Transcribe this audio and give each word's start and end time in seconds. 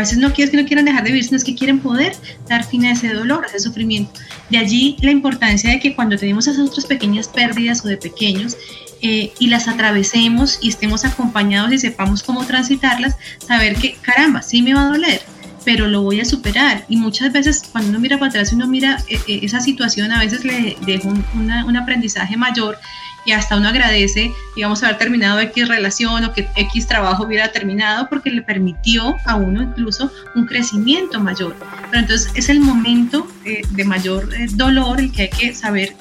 A 0.00 0.02
veces 0.02 0.18
no 0.18 0.32
quieren 0.32 0.50
que 0.50 0.62
no 0.62 0.66
quieran 0.66 0.84
dejar 0.86 1.04
de 1.04 1.10
vivir, 1.10 1.24
sino 1.24 1.36
es 1.36 1.44
que 1.44 1.54
quieren 1.54 1.78
poder 1.78 2.16
dar 2.48 2.64
fin 2.64 2.86
a 2.86 2.92
ese 2.92 3.12
dolor, 3.12 3.44
a 3.44 3.48
ese 3.48 3.60
sufrimiento. 3.60 4.18
De 4.48 4.56
allí 4.58 4.96
la 5.02 5.10
importancia 5.10 5.70
de 5.70 5.78
que 5.78 5.94
cuando 5.94 6.16
tenemos 6.16 6.46
esas 6.46 6.68
otras 6.68 6.86
pequeñas 6.86 7.28
pérdidas 7.28 7.84
o 7.84 7.88
de 7.88 7.98
pequeños 7.98 8.56
eh, 9.02 9.32
y 9.38 9.48
las 9.48 9.68
atravesemos 9.68 10.58
y 10.62 10.70
estemos 10.70 11.04
acompañados 11.04 11.72
y 11.72 11.78
sepamos 11.78 12.22
cómo 12.22 12.44
transitarlas, 12.46 13.16
saber 13.46 13.76
que 13.76 13.94
caramba, 14.00 14.42
sí 14.42 14.62
me 14.62 14.72
va 14.72 14.86
a 14.86 14.88
doler, 14.88 15.20
pero 15.64 15.86
lo 15.86 16.02
voy 16.02 16.20
a 16.20 16.24
superar. 16.24 16.86
Y 16.88 16.96
muchas 16.96 17.30
veces 17.30 17.62
cuando 17.70 17.90
uno 17.90 18.00
mira 18.00 18.18
para 18.18 18.30
atrás 18.30 18.52
y 18.52 18.54
uno 18.54 18.66
mira 18.66 19.04
eh, 19.08 19.20
eh, 19.28 19.40
esa 19.42 19.60
situación, 19.60 20.12
a 20.12 20.20
veces 20.20 20.44
le 20.44 20.76
deja 20.86 21.08
un, 21.08 21.24
un 21.34 21.76
aprendizaje 21.76 22.38
mayor 22.38 22.78
y 23.24 23.32
hasta 23.32 23.56
uno 23.56 23.68
agradece, 23.68 24.32
digamos, 24.54 24.82
haber 24.82 24.98
terminado 24.98 25.40
X 25.40 25.68
relación 25.68 26.24
o 26.24 26.32
que 26.32 26.48
X 26.56 26.86
trabajo 26.86 27.24
hubiera 27.24 27.52
terminado 27.52 28.08
porque 28.08 28.30
le 28.30 28.42
permitió 28.42 29.16
a 29.26 29.36
uno 29.36 29.62
incluso 29.62 30.10
un 30.34 30.46
crecimiento 30.46 31.20
mayor. 31.20 31.54
Pero 31.90 32.02
entonces 32.02 32.30
es 32.34 32.48
el 32.48 32.60
momento 32.60 33.26
eh, 33.44 33.62
de 33.70 33.84
mayor 33.84 34.28
eh, 34.34 34.46
dolor 34.52 35.00
el 35.00 35.12
que 35.12 35.22
hay 35.22 35.30
que 35.30 35.54
saber 35.54 35.94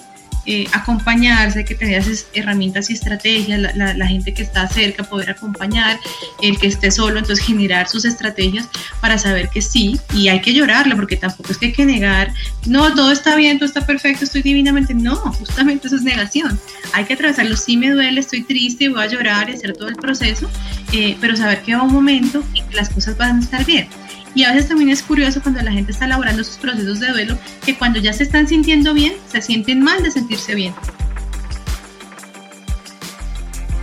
eh, 0.52 0.66
acompañarse, 0.72 1.64
que 1.64 1.76
tener 1.76 2.02
esas 2.02 2.26
herramientas 2.34 2.90
y 2.90 2.94
estrategias, 2.94 3.76
la, 3.76 4.08
gente 4.08 4.34
que 4.34 4.42
está 4.42 4.68
cerca, 4.68 5.04
poder 5.04 5.30
acompañar, 5.30 6.00
el 6.42 6.58
que 6.58 6.66
esté 6.66 6.90
solo, 6.90 7.20
entonces 7.20 7.46
generar 7.46 7.88
sus 7.88 8.04
estrategias 8.04 8.68
para 9.00 9.20
saber 9.20 9.50
que 9.50 9.62
sí, 9.62 10.00
y 10.12 10.28
hay 10.28 10.42
que 10.42 10.52
llorarlo, 10.52 10.96
porque 10.96 11.18
tampoco 11.18 11.52
es 11.52 11.60
que 11.60 11.68
hay 11.68 11.74
que 11.74 11.86
negar, 11.86 12.34
no, 12.66 12.96
todo 12.96 13.12
está 13.12 13.36
bien, 13.36 13.60
todo 13.60 13.68
está 13.68 13.86
perfecto, 13.86 14.26
estoy 14.26 14.42
divinamente, 14.42 14.96
no, 14.96 15.18
justamente 15.18 15.86
eso 15.86 15.98
es 15.98 16.02
negación, 16.02 16.60
hay 16.94 17.06
que 17.06 17.14
atravesarlo, 17.14 17.56
sí 17.56 17.78
me 17.78 17.92
duele, 17.92 18.20
estoy 18.20 18.42
triste, 18.42 18.90
voy 18.90 19.04
a 19.04 19.06
llorar 19.06 19.52
y 19.52 19.54
hacer 19.54 19.74
todo 19.74 19.90
el 19.90 19.98
proceso, 19.98 20.50
eh, 20.94 21.16
pero 21.22 21.38
saber 21.38 21.62
que 21.62 21.76
va 21.76 21.84
un 21.84 21.94
momento 21.94 22.44
y 22.56 22.64
que 22.64 22.76
las 22.76 22.90
cosas 22.90 23.16
van 23.18 23.38
a 23.38 23.40
estar 23.40 23.64
bien. 23.66 23.88
Y 24.36 24.44
a 24.44 24.54
veces 24.54 24.70
también 24.70 24.90
es 24.90 25.02
curioso 25.02 25.42
cuando 25.42 25.62
la 25.62 25.72
gente 25.72 25.92
está 25.92 26.06
elaborando 26.06 26.44
sus 26.44 26.58
procesos 26.58 27.00
de 27.00 27.08
duelo, 27.08 27.38
que 27.66 27.76
cuando 27.76 28.00
ya 28.00 28.14
se 28.14 28.24
están 28.24 28.48
sintiendo 28.48 28.94
bien, 28.94 29.14
se 29.28 29.42
sienten 29.42 29.82
mal 29.82 30.04
de 30.04 30.12
sentirse 30.12 30.56
bien. 30.56 30.74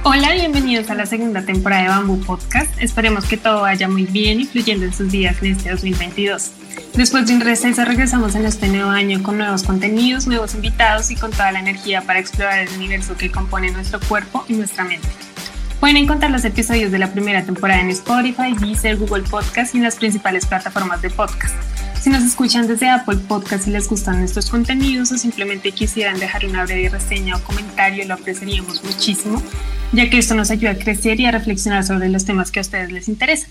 Hola, 0.05 0.33
bienvenidos 0.35 0.89
a 0.89 0.95
la 0.95 1.05
segunda 1.05 1.43
temporada 1.43 1.83
de 1.83 1.89
Bamboo 1.89 2.21
Podcast. 2.21 2.71
Esperemos 2.81 3.25
que 3.25 3.37
todo 3.37 3.63
vaya 3.63 3.89
muy 3.89 4.05
bien 4.05 4.41
y 4.41 4.45
fluyendo 4.45 4.85
en 4.85 4.95
sus 4.95 5.11
días 5.11 5.37
en 5.43 5.53
este 5.53 5.71
2022. 5.71 6.53
Después 6.95 7.27
de 7.27 7.35
un 7.35 7.41
receso 7.41 7.85
regresamos 7.85 8.37
en 8.37 8.47
este 8.47 8.69
nuevo 8.69 8.91
año 8.91 9.21
con 9.25 9.37
nuevos 9.37 9.65
contenidos, 9.65 10.29
nuevos 10.29 10.55
invitados 10.55 11.11
y 11.11 11.17
con 11.17 11.33
toda 11.33 11.51
la 11.51 11.59
energía 11.59 12.03
para 12.03 12.21
explorar 12.21 12.61
el 12.61 12.69
universo 12.77 13.17
que 13.17 13.33
compone 13.33 13.73
nuestro 13.73 13.99
cuerpo 13.99 14.45
y 14.49 14.53
nuestra 14.53 14.85
mente. 14.85 15.09
Pueden 15.81 15.99
encontrar 15.99 16.31
los 16.31 16.45
episodios 16.45 16.91
de 16.91 16.99
la 16.99 17.13
primera 17.13 17.45
temporada 17.45 17.83
en 17.83 17.91
Spotify, 17.91 18.55
Deezer, 18.59 18.97
Google 18.97 19.25
Podcast 19.25 19.75
y 19.75 19.79
en 19.79 19.85
las 19.85 19.97
principales 19.97 20.47
plataformas 20.47 21.03
de 21.03 21.11
podcast. 21.11 21.55
Si 22.01 22.09
nos 22.09 22.23
escuchan 22.23 22.67
desde 22.67 22.89
Apple 22.89 23.19
Podcast 23.29 23.69
y 23.69 23.73
les 23.73 23.87
gustan 23.87 24.21
nuestros 24.21 24.49
contenidos 24.49 25.13
o 25.13 25.19
simplemente 25.19 25.73
quisieran 25.73 26.19
dejar 26.19 26.47
una 26.47 26.65
breve 26.65 26.89
reseña 26.89 27.37
o 27.37 27.43
comentario, 27.43 28.07
lo 28.07 28.15
apreciaríamos 28.15 28.83
muchísimo, 28.85 29.43
ya 29.93 30.09
que 30.09 30.17
esto 30.17 30.35
nos 30.35 30.51
ayuda 30.51 30.71
a 30.71 30.79
crecer 30.79 31.21
y 31.21 31.27
a 31.27 31.31
reflexionar 31.31 31.85
sobre 31.85 32.09
los 32.09 32.25
temas 32.25 32.51
que 32.51 32.61
a 32.61 32.63
ustedes 32.63 32.91
les 32.91 33.09
interesan. 33.09 33.51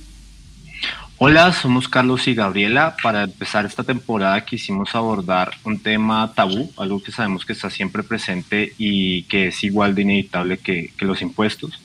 Hola, 1.18 1.54
somos 1.54 1.88
Carlos 1.88 2.28
y 2.28 2.34
Gabriela. 2.34 2.96
Para 3.04 3.24
empezar 3.24 3.66
esta 3.66 3.84
temporada 3.84 4.44
quisimos 4.44 4.96
abordar 4.96 5.52
un 5.64 5.80
tema 5.80 6.34
tabú, 6.34 6.72
algo 6.78 7.02
que 7.04 7.12
sabemos 7.12 7.46
que 7.46 7.54
está 7.54 7.70
siempre 7.70 8.02
presente 8.02 8.74
y 8.80 9.24
que 9.24 9.50
es 9.50 9.64
igual 9.64 9.94
de 9.94 10.02
inevitable 10.02 10.58
que, 10.58 10.92
que 10.98 11.06
los 11.06 11.22
impuestos 11.22 11.85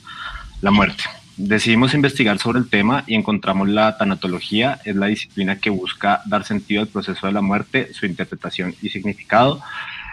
la 0.61 0.71
muerte. 0.71 1.03
Decidimos 1.37 1.93
investigar 1.93 2.37
sobre 2.37 2.59
el 2.59 2.69
tema 2.69 3.03
y 3.07 3.15
encontramos 3.15 3.67
la 3.67 3.97
tanatología, 3.97 4.79
es 4.85 4.95
la 4.95 5.07
disciplina 5.07 5.57
que 5.57 5.69
busca 5.69 6.21
dar 6.25 6.43
sentido 6.43 6.81
al 6.81 6.87
proceso 6.87 7.25
de 7.25 7.33
la 7.33 7.41
muerte, 7.41 7.93
su 7.93 8.05
interpretación 8.05 8.75
y 8.81 8.89
significado. 8.89 9.61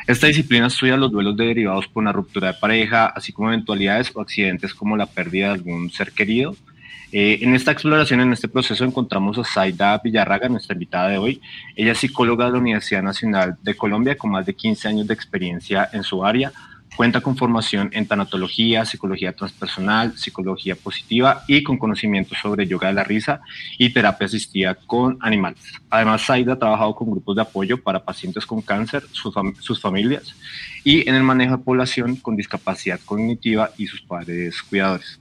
Esta 0.07 0.27
disciplina 0.27 0.69
estudia 0.69 0.97
los 0.97 1.13
duelos 1.13 1.37
derivados 1.37 1.87
por 1.87 2.03
una 2.03 2.13
ruptura 2.13 2.49
de 2.49 2.59
pareja, 2.59 3.07
así 3.07 3.33
como 3.33 3.49
eventualidades 3.49 4.11
o 4.15 4.23
accidentes 4.23 4.73
como 4.73 4.97
la 4.97 5.05
pérdida 5.05 5.49
de 5.49 5.53
algún 5.53 5.91
ser 5.91 6.13
querido. 6.13 6.57
Eh, 7.13 7.41
en 7.43 7.55
esta 7.55 7.73
exploración, 7.73 8.21
en 8.21 8.33
este 8.33 8.49
proceso, 8.49 8.85
encontramos 8.85 9.39
a 9.39 9.45
Zaida 9.45 10.01
Villarraga, 10.03 10.49
nuestra 10.49 10.75
invitada 10.75 11.09
de 11.09 11.19
hoy. 11.19 11.43
Ella 11.77 11.93
es 11.93 11.99
psicóloga 11.99 12.47
de 12.47 12.53
la 12.53 12.59
Universidad 12.59 13.03
Nacional 13.03 13.57
de 13.63 13.77
Colombia 13.77 14.17
con 14.17 14.31
más 14.31 14.47
de 14.47 14.55
15 14.55 14.89
años 14.89 15.07
de 15.07 15.15
experiencia 15.15 15.89
en 15.93 16.03
su 16.03 16.25
área. 16.25 16.53
Cuenta 16.99 17.21
con 17.21 17.37
formación 17.37 17.91
en 17.93 18.09
tanatología, 18.09 18.85
psicología 18.85 19.33
transpersonal, 19.33 20.19
psicología 20.19 20.75
positiva 20.75 21.45
y 21.47 21.63
con 21.63 21.79
conocimiento 21.79 22.35
sobre 22.35 22.67
yoga 22.67 22.89
de 22.89 22.95
la 22.95 23.05
risa 23.05 23.41
y 23.79 23.93
terapia 23.93 24.27
asistida 24.27 24.75
con 24.75 25.17
animales. 25.21 25.63
Además, 25.91 26.23
Saida 26.23 26.55
ha 26.55 26.59
trabajado 26.59 26.97
con 26.97 27.09
grupos 27.13 27.37
de 27.37 27.43
apoyo 27.43 27.81
para 27.81 28.05
pacientes 28.05 28.45
con 28.45 28.63
cáncer, 28.63 29.05
sus, 29.13 29.81
familias 29.81 30.35
y 30.83 31.09
en 31.09 31.15
el 31.15 31.23
manejo 31.23 31.59
de 31.59 31.63
población 31.63 32.17
con 32.17 32.35
discapacidad 32.35 32.99
cognitiva 33.05 33.71
y 33.79 33.87
sus 33.87 34.01
padres 34.01 34.61
cuidadores. 34.63 35.21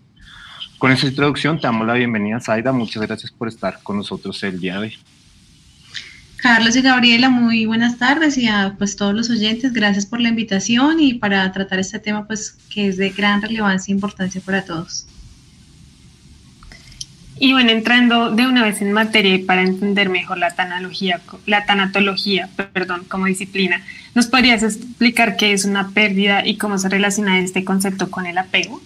Con 0.80 0.92
esta 0.92 1.06
introducción 1.06 1.58
te 1.58 1.68
damos 1.68 1.86
la 1.86 1.94
bienvenida, 1.94 2.40
Saida. 2.40 2.72
Muchas 2.72 3.04
gracias 3.04 3.32
por 3.32 3.50
estar 3.50 3.84
con 3.84 3.98
nosotros 3.98 4.42
el 4.42 4.60
día 4.60 4.80
de 4.80 4.80
hoy. 4.80 4.98
Carlos 6.48 6.78
y 6.78 6.82
Gabriela, 6.82 7.30
muy 7.30 7.66
buenas 7.66 7.98
tardes 7.98 8.38
y 8.38 8.48
a 8.48 8.74
pues 8.78 8.96
todos 8.96 9.14
los 9.14 9.30
oyentes, 9.30 9.74
gracias 9.74 10.06
por 10.06 10.22
la 10.22 10.30
invitación 10.30 11.02
y 11.02 11.16
para 11.16 11.52
tratar 11.52 11.78
este 11.78 12.00
tema 12.00 12.26
pues 12.26 12.56
que 12.70 12.88
es 12.88 12.96
de 12.96 13.10
gran 13.10 13.42
relevancia 13.42 13.92
e 13.92 13.96
importancia 13.96 14.40
para 14.40 14.64
todos. 14.64 15.06
Y 17.38 17.52
bueno, 17.52 17.72
entrando 17.72 18.32
de 18.32 18.48
una 18.48 18.64
vez 18.64 18.82
en 18.82 18.94
materia 18.94 19.36
y 19.36 19.40
para 19.40 19.62
entender 19.62 20.08
mejor 20.08 20.38
la 20.38 20.56
tanatología, 20.56 21.20
la 21.46 21.66
tanatología, 21.66 22.50
perdón, 22.56 23.04
como 23.10 23.26
disciplina, 23.26 23.82
¿nos 24.16 24.28
podrías 24.28 24.64
explicar 24.64 25.36
qué 25.36 25.52
es 25.52 25.66
una 25.66 25.90
pérdida 25.90 26.48
y 26.48 26.56
cómo 26.56 26.78
se 26.78 26.88
relaciona 26.88 27.42
este 27.42 27.66
concepto 27.66 28.10
con 28.10 28.26
el 28.26 28.38
apego? 28.38 28.82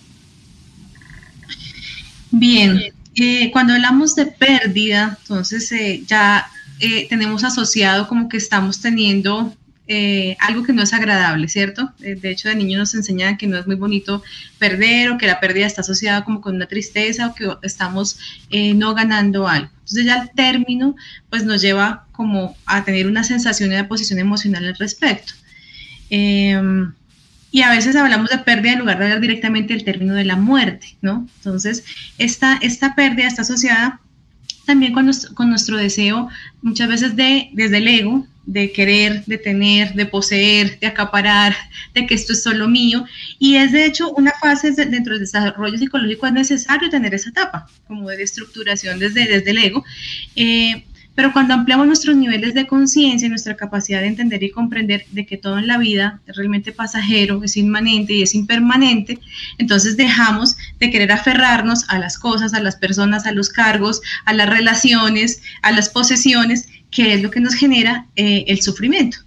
Bien, 2.32 2.82
eh, 3.14 3.52
cuando 3.52 3.74
hablamos 3.74 4.16
de 4.16 4.26
pérdida, 4.26 5.20
entonces 5.22 5.72
eh, 5.74 6.02
ya 6.08 6.50
eh, 6.82 7.08
tenemos 7.08 7.44
asociado 7.44 8.08
como 8.08 8.28
que 8.28 8.38
estamos 8.38 8.82
teniendo 8.82 9.56
eh, 9.88 10.36
algo 10.40 10.64
que 10.64 10.74
no 10.74 10.82
es 10.82 10.94
agradable, 10.94 11.48
¿cierto? 11.48 11.94
Eh, 12.02 12.16
de 12.16 12.32
hecho, 12.32 12.50
de 12.50 12.56
niño 12.56 12.80
nos 12.80 12.96
enseñan 12.96 13.38
que 13.38 13.46
no 13.46 13.60
es 13.60 13.68
muy 13.68 13.76
bonito 13.76 14.24
perder 14.58 15.12
o 15.12 15.18
que 15.20 15.28
la 15.28 15.40
pérdida 15.40 15.68
está 15.68 15.82
asociada 15.82 16.24
como 16.24 16.42
con 16.42 16.56
una 16.56 16.66
tristeza 16.66 17.28
o 17.28 17.36
que 17.36 17.48
estamos 17.62 18.18
no 18.50 18.96
ganando 18.96 19.48
algo. 19.48 19.70
Entonces 19.74 20.06
ya 20.06 20.24
el 20.24 20.32
término 20.32 20.96
pues 21.30 21.44
nos 21.46 21.62
lleva 21.62 22.08
como 22.14 22.58
a 22.66 22.84
tener 22.84 23.06
una 23.06 23.24
sensación 23.24 23.72
y 23.72 23.76
una 23.76 23.88
posición 23.88 24.18
emocional 24.18 24.66
al 24.66 24.76
respecto. 24.76 25.34
Em, 26.10 26.94
y 27.52 27.62
a 27.62 27.70
veces 27.70 27.96
hablamos 27.96 28.30
de 28.32 28.40
pérdida 28.40 28.74
en 28.74 28.80
lugar 28.80 28.98
de 28.98 29.06
hablar 29.06 29.22
directamente 29.22 29.74
del 29.74 29.84
término 29.84 30.16
de 30.16 30.26
la 30.26 30.36
muerte, 30.36 30.96
¿no? 31.02 31.28
Entonces, 31.38 31.84
esta, 32.18 32.58
esta 32.62 32.96
pérdida 32.96 33.28
está 33.28 33.44
asociada 33.44 34.00
también 34.66 34.94
con 34.94 35.06
nuestro, 35.06 35.34
con 35.36 35.50
nuestro 35.50 35.78
deseo 35.78 36.30
muchas 36.62 36.88
veces 36.88 37.16
de, 37.16 37.50
desde 37.54 37.78
el 37.78 37.88
ego, 37.88 38.28
de 38.46 38.72
querer, 38.72 39.24
de 39.26 39.38
tener, 39.38 39.94
de 39.94 40.06
poseer, 40.06 40.80
de 40.80 40.88
acaparar, 40.88 41.56
de 41.94 42.06
que 42.06 42.16
esto 42.16 42.34
es 42.34 42.44
solo 42.44 42.68
mío. 42.68 43.06
Y 43.40 43.56
es 43.56 43.72
de 43.72 43.86
hecho 43.86 44.12
una 44.12 44.32
fase 44.32 44.72
dentro 44.72 45.14
del 45.14 45.22
desarrollo 45.22 45.78
psicológico, 45.78 46.28
es 46.28 46.34
necesario 46.34 46.90
tener 46.90 47.14
esa 47.14 47.30
etapa, 47.30 47.68
como 47.88 48.10
de 48.10 48.24
estructuración 48.24 49.00
desde, 49.00 49.28
desde 49.28 49.52
el 49.52 49.58
ego. 49.58 49.86
Eh, 50.36 50.86
pero 51.16 51.34
cuando 51.34 51.54
ampliamos 51.54 51.88
nuestros 51.88 52.16
niveles 52.16 52.54
de 52.54 52.68
conciencia, 52.68 53.28
nuestra 53.28 53.56
capacidad 53.56 54.02
de 54.02 54.08
entender 54.08 54.44
y 54.44 54.52
comprender 54.52 55.06
de 55.12 55.26
que 55.26 55.38
todo 55.38 55.60
en 55.60 55.68
la 55.68 55.78
vida 55.78 56.22
es 56.26 56.36
realmente 56.36 56.72
pasajero, 56.72 57.44
es 57.44 57.58
inmanente 57.58 58.14
y 58.14 58.22
es 58.22 58.34
impermanente, 58.34 59.20
entonces 59.58 59.98
dejamos 59.98 60.56
de 60.80 60.90
querer 60.90 61.12
aferrarnos 61.12 61.86
a 61.90 62.00
las 62.00 62.18
cosas, 62.18 62.54
a 62.54 62.62
las 62.62 62.76
personas, 62.76 63.26
a 63.26 63.32
los 63.32 63.50
cargos, 63.50 64.02
a 64.26 64.34
las 64.34 64.50
relaciones, 64.50 65.42
a 65.62 65.72
las 65.72 65.90
posesiones, 65.90 66.68
que 66.90 67.14
es 67.14 67.22
lo 67.22 67.32
que 67.32 67.40
nos 67.40 67.56
genera 67.56 68.08
eh, 68.16 68.46
el 68.48 68.62
sufrimiento. 68.62 69.18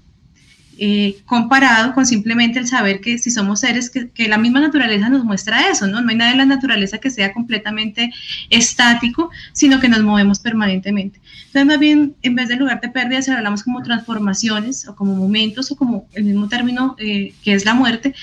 Eh, 0.79 1.19
comparado 1.27 1.95
con 1.95 2.07
simplemente 2.07 2.59
el 2.59 2.67
saber 2.67 3.01
que 3.01 3.19
si 3.19 3.31
somos 3.31 3.61
seres 3.61 3.91
que, 3.91 4.29
la 4.29 4.39
misma 4.39 4.61
naturaleza 4.61 5.09
nos 5.09 5.25
muestra 5.25 5.69
eso, 5.71 5.87
¿no? 5.87 6.01
No 6.01 6.11
hay 6.11 6.17
nada 6.17 6.33
en 6.33 6.39
la 6.39 6.45
naturaleza 6.45 6.99
que 6.99 7.11
sea 7.11 7.33
completamente 7.33 8.13
estático, 8.51 9.31
sino 9.53 9.81
que 9.81 9.89
nos 9.89 10.03
movemos 10.03 10.41
permanentemente. 10.41 11.21
Entonces, 11.47 11.67
más 11.67 11.79
bien, 11.79 12.15
en 12.23 12.35
vez 12.35 12.49
de 12.49 12.57
lugar 12.57 12.81
de 12.81 12.89
pérdidas, 12.89 13.29
hablamos 13.29 13.63
como 13.63 13.83
transformaciones 13.83 14.89
o 14.89 14.97
como 14.97 15.15
momentos 15.15 15.71
o 15.71 15.77
como 15.77 16.09
el 16.15 16.25
mismo 16.25 16.49
término 16.49 16.97
eh, 16.99 17.35
que 17.43 17.53
es 17.53 17.65
la 17.65 17.75
muerte, 17.75 18.15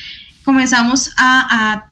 comenzamos 0.43 1.11
a, 1.17 1.87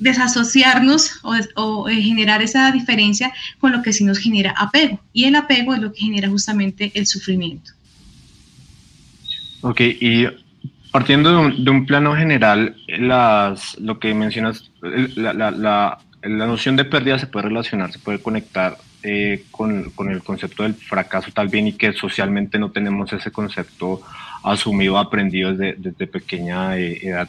desasociarnos 0.00 1.18
o, 1.24 1.34
o, 1.56 1.86
generar 1.86 2.40
esa 2.40 2.70
diferencia 2.70 3.32
con 3.58 3.72
lo 3.72 3.82
que 3.82 3.92
sí 3.92 4.04
nos 4.04 4.18
genera 4.18 4.52
apego. 4.56 5.00
Y 5.12 5.24
el 5.24 5.34
apego 5.34 5.74
es 5.74 5.80
lo 5.80 5.92
que 5.92 6.02
genera 6.02 6.28
justamente 6.28 6.92
el 6.94 7.08
sufrimiento. 7.08 7.72
Ok, 9.60 9.80
y 9.80 10.26
partiendo 10.90 11.30
de 11.30 11.36
un, 11.36 11.64
de 11.64 11.70
un 11.70 11.86
plano 11.86 12.14
general, 12.14 12.76
las, 12.86 13.78
lo 13.78 13.98
que 13.98 14.14
mencionas, 14.14 14.70
la, 14.80 15.32
la, 15.32 15.50
la, 15.50 15.98
la, 16.22 16.46
noción 16.46 16.76
de 16.76 16.84
pérdida 16.84 17.18
se 17.18 17.26
puede 17.26 17.48
relacionar, 17.48 17.92
se 17.92 17.98
puede 17.98 18.20
conectar 18.20 18.76
eh, 19.02 19.44
con, 19.50 19.90
con, 19.90 20.10
el 20.10 20.22
concepto 20.22 20.62
del 20.62 20.74
fracaso 20.74 21.30
tal 21.32 21.48
bien 21.48 21.68
y 21.68 21.72
que 21.72 21.92
socialmente 21.92 22.58
no 22.58 22.70
tenemos 22.70 23.12
ese 23.12 23.30
concepto 23.30 24.02
asumido, 24.42 24.98
aprendido 24.98 25.54
desde, 25.54 25.74
desde 25.78 26.06
pequeña 26.06 26.76
eh, 26.78 26.98
edad. 27.02 27.28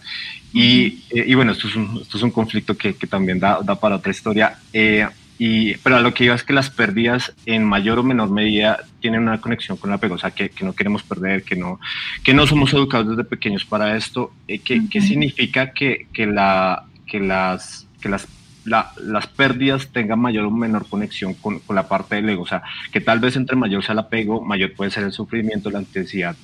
Y, 0.53 1.03
eh, 1.09 1.25
y, 1.27 1.33
bueno, 1.35 1.51
esto 1.51 1.67
es 1.67 1.75
un, 1.75 1.99
esto 2.01 2.17
es 2.17 2.23
un 2.23 2.31
conflicto 2.31 2.75
que, 2.77 2.95
que 2.95 3.07
también 3.07 3.39
da, 3.39 3.59
da, 3.63 3.79
para 3.79 3.97
otra 3.97 4.11
historia. 4.11 4.57
Eh, 4.73 5.07
y, 5.39 5.75
pero 5.77 5.95
a 5.95 6.01
lo 6.01 6.13
que 6.13 6.25
iba 6.25 6.35
es 6.35 6.43
que 6.43 6.51
las 6.51 6.69
pérdidas 6.69 7.33
en 7.45 7.63
mayor 7.63 7.97
o 7.97 8.03
menor 8.03 8.29
medida 8.29 8.79
tienen 8.99 9.21
una 9.21 9.39
conexión 9.39 9.77
con 9.77 9.89
el 9.89 9.95
apego, 9.95 10.15
o 10.15 10.17
sea, 10.17 10.31
que, 10.31 10.49
que 10.49 10.65
no 10.65 10.73
queremos 10.73 11.01
perder, 11.01 11.43
que 11.43 11.55
no, 11.55 11.79
que 12.25 12.33
no 12.33 12.45
somos 12.45 12.73
educados 12.73 13.07
desde 13.07 13.23
pequeños 13.23 13.63
para 13.63 13.95
esto. 13.95 14.33
Eh, 14.49 14.59
¿qué, 14.59 14.75
uh 14.75 14.83
-huh. 14.83 14.89
¿Qué 14.89 14.99
significa 14.99 15.71
que, 15.71 16.07
que, 16.11 16.25
la, 16.25 16.83
que, 17.07 17.21
las, 17.21 17.87
que 18.01 18.09
las, 18.09 18.27
la, 18.65 18.91
las 19.01 19.27
pérdidas 19.27 19.87
tengan 19.87 20.19
mayor 20.19 20.45
o 20.45 20.51
menor 20.51 20.87
conexión 20.87 21.33
con, 21.33 21.59
con, 21.59 21.75
la 21.75 21.87
parte 21.87 22.15
del 22.15 22.29
ego? 22.29 22.43
O 22.43 22.47
sea, 22.47 22.61
que 22.91 23.01
tal 23.01 23.19
vez 23.19 23.35
entre 23.35 23.55
mayor 23.55 23.83
sea 23.83 23.93
el 23.93 23.99
apego, 23.99 24.43
mayor 24.43 24.73
puede 24.73 24.91
ser 24.91 25.03
el 25.03 25.11
sufrimiento, 25.11 25.69
la 25.69 25.79
intensidad 25.79 26.35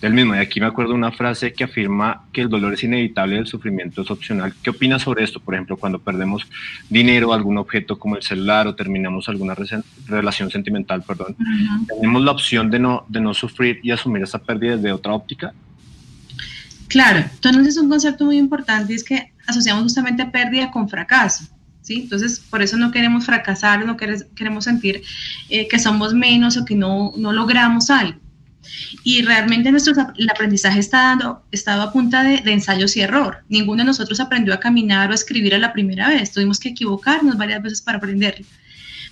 del 0.00 0.12
mismo. 0.12 0.34
Y 0.34 0.38
aquí 0.38 0.60
me 0.60 0.66
acuerdo 0.66 0.94
una 0.94 1.12
frase 1.12 1.52
que 1.52 1.64
afirma 1.64 2.24
que 2.32 2.42
el 2.42 2.48
dolor 2.48 2.74
es 2.74 2.84
inevitable 2.84 3.36
y 3.36 3.38
el 3.38 3.46
sufrimiento 3.46 4.02
es 4.02 4.10
opcional. 4.10 4.54
¿Qué 4.62 4.70
opinas 4.70 5.02
sobre 5.02 5.24
esto? 5.24 5.40
Por 5.40 5.54
ejemplo, 5.54 5.76
cuando 5.76 5.98
perdemos 5.98 6.46
dinero, 6.88 7.32
algún 7.32 7.58
objeto 7.58 7.98
como 7.98 8.16
el 8.16 8.22
celular 8.22 8.66
o 8.66 8.74
terminamos 8.74 9.28
alguna 9.28 9.54
relación 10.06 10.50
sentimental, 10.50 11.02
perdón, 11.02 11.36
uh 11.38 11.42
-huh. 11.42 11.86
¿tenemos 11.86 12.22
la 12.22 12.32
opción 12.32 12.70
de 12.70 12.78
no, 12.78 13.04
de 13.08 13.20
no 13.20 13.34
sufrir 13.34 13.80
y 13.82 13.90
asumir 13.90 14.22
esa 14.22 14.38
pérdida 14.38 14.76
desde 14.76 14.92
otra 14.92 15.12
óptica? 15.12 15.52
Claro, 16.88 17.20
entonces 17.20 17.68
es 17.68 17.76
un 17.76 17.88
concepto 17.88 18.24
muy 18.24 18.36
importante 18.36 18.92
y 18.92 18.96
es 18.96 19.04
que 19.04 19.32
asociamos 19.46 19.82
justamente 19.82 20.24
pérdida 20.26 20.70
con 20.70 20.88
fracaso. 20.88 21.44
¿Sí? 21.84 22.00
Entonces, 22.02 22.40
por 22.40 22.62
eso 22.62 22.76
no 22.78 22.90
queremos 22.90 23.26
fracasar, 23.26 23.84
no 23.84 23.96
queremos 23.96 24.64
sentir 24.64 25.02
eh, 25.50 25.68
que 25.68 25.78
somos 25.78 26.14
menos 26.14 26.56
o 26.56 26.64
que 26.64 26.74
no, 26.74 27.12
no 27.16 27.30
logramos 27.30 27.90
algo. 27.90 28.18
Y 29.02 29.20
realmente 29.20 29.70
nuestro 29.70 29.92
el 30.16 30.30
aprendizaje 30.30 30.80
está 30.80 31.02
dando, 31.02 31.44
estado 31.52 31.82
a 31.82 31.92
punta 31.92 32.22
de, 32.22 32.38
de, 32.38 32.52
ensayos 32.52 32.96
y 32.96 33.02
error. 33.02 33.44
Ninguno 33.50 33.82
de 33.82 33.84
nosotros 33.84 34.18
aprendió 34.18 34.54
a 34.54 34.60
caminar 34.60 35.10
o 35.10 35.12
a 35.12 35.14
escribir 35.14 35.54
a 35.54 35.58
la 35.58 35.74
primera 35.74 36.08
vez. 36.08 36.32
Tuvimos 36.32 36.58
que 36.58 36.70
equivocarnos 36.70 37.36
varias 37.36 37.62
veces 37.62 37.82
para 37.82 37.98
aprenderlo 37.98 38.46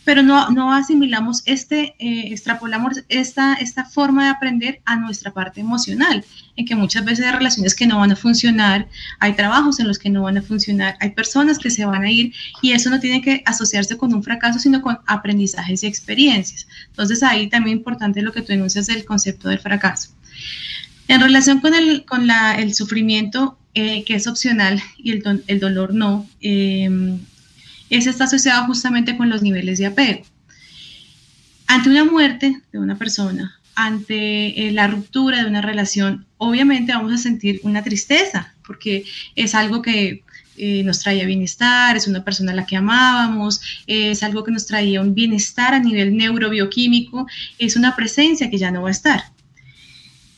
pero 0.05 0.23
no, 0.23 0.51
no 0.51 0.73
asimilamos 0.73 1.43
este, 1.47 1.95
eh, 1.99 2.33
extrapolamos 2.33 3.03
esta, 3.09 3.55
esta 3.55 3.85
forma 3.85 4.25
de 4.25 4.31
aprender 4.31 4.81
a 4.85 4.97
nuestra 4.97 5.33
parte 5.33 5.61
emocional, 5.61 6.25
en 6.57 6.67
que 6.67 6.75
muchas 6.75 7.05
veces 7.05 7.27
hay 7.27 7.33
relaciones 7.33 7.75
que 7.75 7.87
no 7.87 7.99
van 7.99 8.13
a 8.13 8.17
funcionar, 8.17 8.89
hay 9.21 9.35
trabajos 9.35 9.79
en 9.81 9.89
los 9.89 9.99
que 9.99 10.11
no 10.11 10.23
van 10.23 10.39
a 10.39 10.43
funcionar, 10.43 10.97
hay 11.01 11.11
personas 11.11 11.59
que 11.59 11.71
se 11.71 11.85
van 11.85 12.03
a 12.03 12.11
ir 12.11 12.33
y 12.61 12.73
eso 12.73 12.91
no 12.91 13.01
tiene 13.01 13.23
que 13.23 13.43
asociarse 13.47 13.97
con 13.97 14.13
un 14.13 14.23
fracaso, 14.23 14.59
sino 14.59 14.83
con 14.83 14.99
aprendizajes 15.07 15.83
y 15.83 15.87
experiencias. 15.87 16.67
Entonces 16.89 17.23
ahí 17.23 17.49
también 17.49 17.79
importante 17.79 18.23
lo 18.23 18.33
que 18.33 18.43
tú 18.43 18.53
enuncias 18.53 18.87
del 18.87 19.05
concepto 19.05 19.49
del 19.49 19.61
fracaso. 19.61 20.11
En 21.09 21.21
relación 21.21 21.61
con 21.61 21.75
el, 21.75 22.05
con 22.05 22.27
la, 22.27 22.55
el 22.55 22.75
sufrimiento, 22.75 23.59
eh, 23.75 24.05
que 24.05 24.15
es 24.15 24.27
opcional, 24.27 24.81
y 24.97 25.13
el, 25.13 25.23
do, 25.23 25.39
el 25.47 25.61
dolor 25.61 25.95
no, 25.95 26.29
eh, 26.41 26.89
ese 27.93 28.11
está 28.11 28.25
asociado 28.25 28.65
justamente 28.65 29.17
con 29.17 29.29
los 29.29 29.43
niveles 29.43 29.79
de 29.79 29.87
apego. 29.87 30.23
Ante 31.67 31.91
una 31.91 32.05
muerte 32.05 32.61
de 32.73 32.79
una 32.79 32.97
persona, 32.97 33.61
ante 33.75 34.67
eh, 34.67 34.73
la 34.73 34.87
ruptura 34.87 35.43
de 35.43 35.49
una 35.49 35.61
relación, 35.61 36.27
obviamente 36.39 36.93
vamos 36.93 37.13
a 37.13 37.19
sentir 37.19 37.61
una 37.65 37.83
tristeza, 37.83 38.55
porque 38.67 39.05
es 39.37 39.55
algo 39.55 39.83
que 39.83 40.25
eh, 40.57 40.83
nos 40.85 41.01
traía 41.01 41.27
bienestar, 41.27 41.97
es 41.97 42.07
una 42.07 42.25
persona 42.25 42.53
a 42.53 42.55
la 42.55 42.67
que 42.67 42.77
amábamos, 42.77 43.61
es 43.87 44.23
algo 44.23 44.43
que 44.43 44.53
nos 44.53 44.67
traía 44.67 45.01
un 45.01 45.15
bienestar 45.15 45.75
a 45.75 45.79
nivel 45.79 46.17
neurobioquímico, 46.17 47.27
es 47.59 47.77
una 47.77 47.95
presencia 47.95 48.51
que 48.51 48.59
ya 48.59 48.71
no 48.71 48.83
va 48.83 48.89
a 48.89 48.93
estar. 48.93 49.23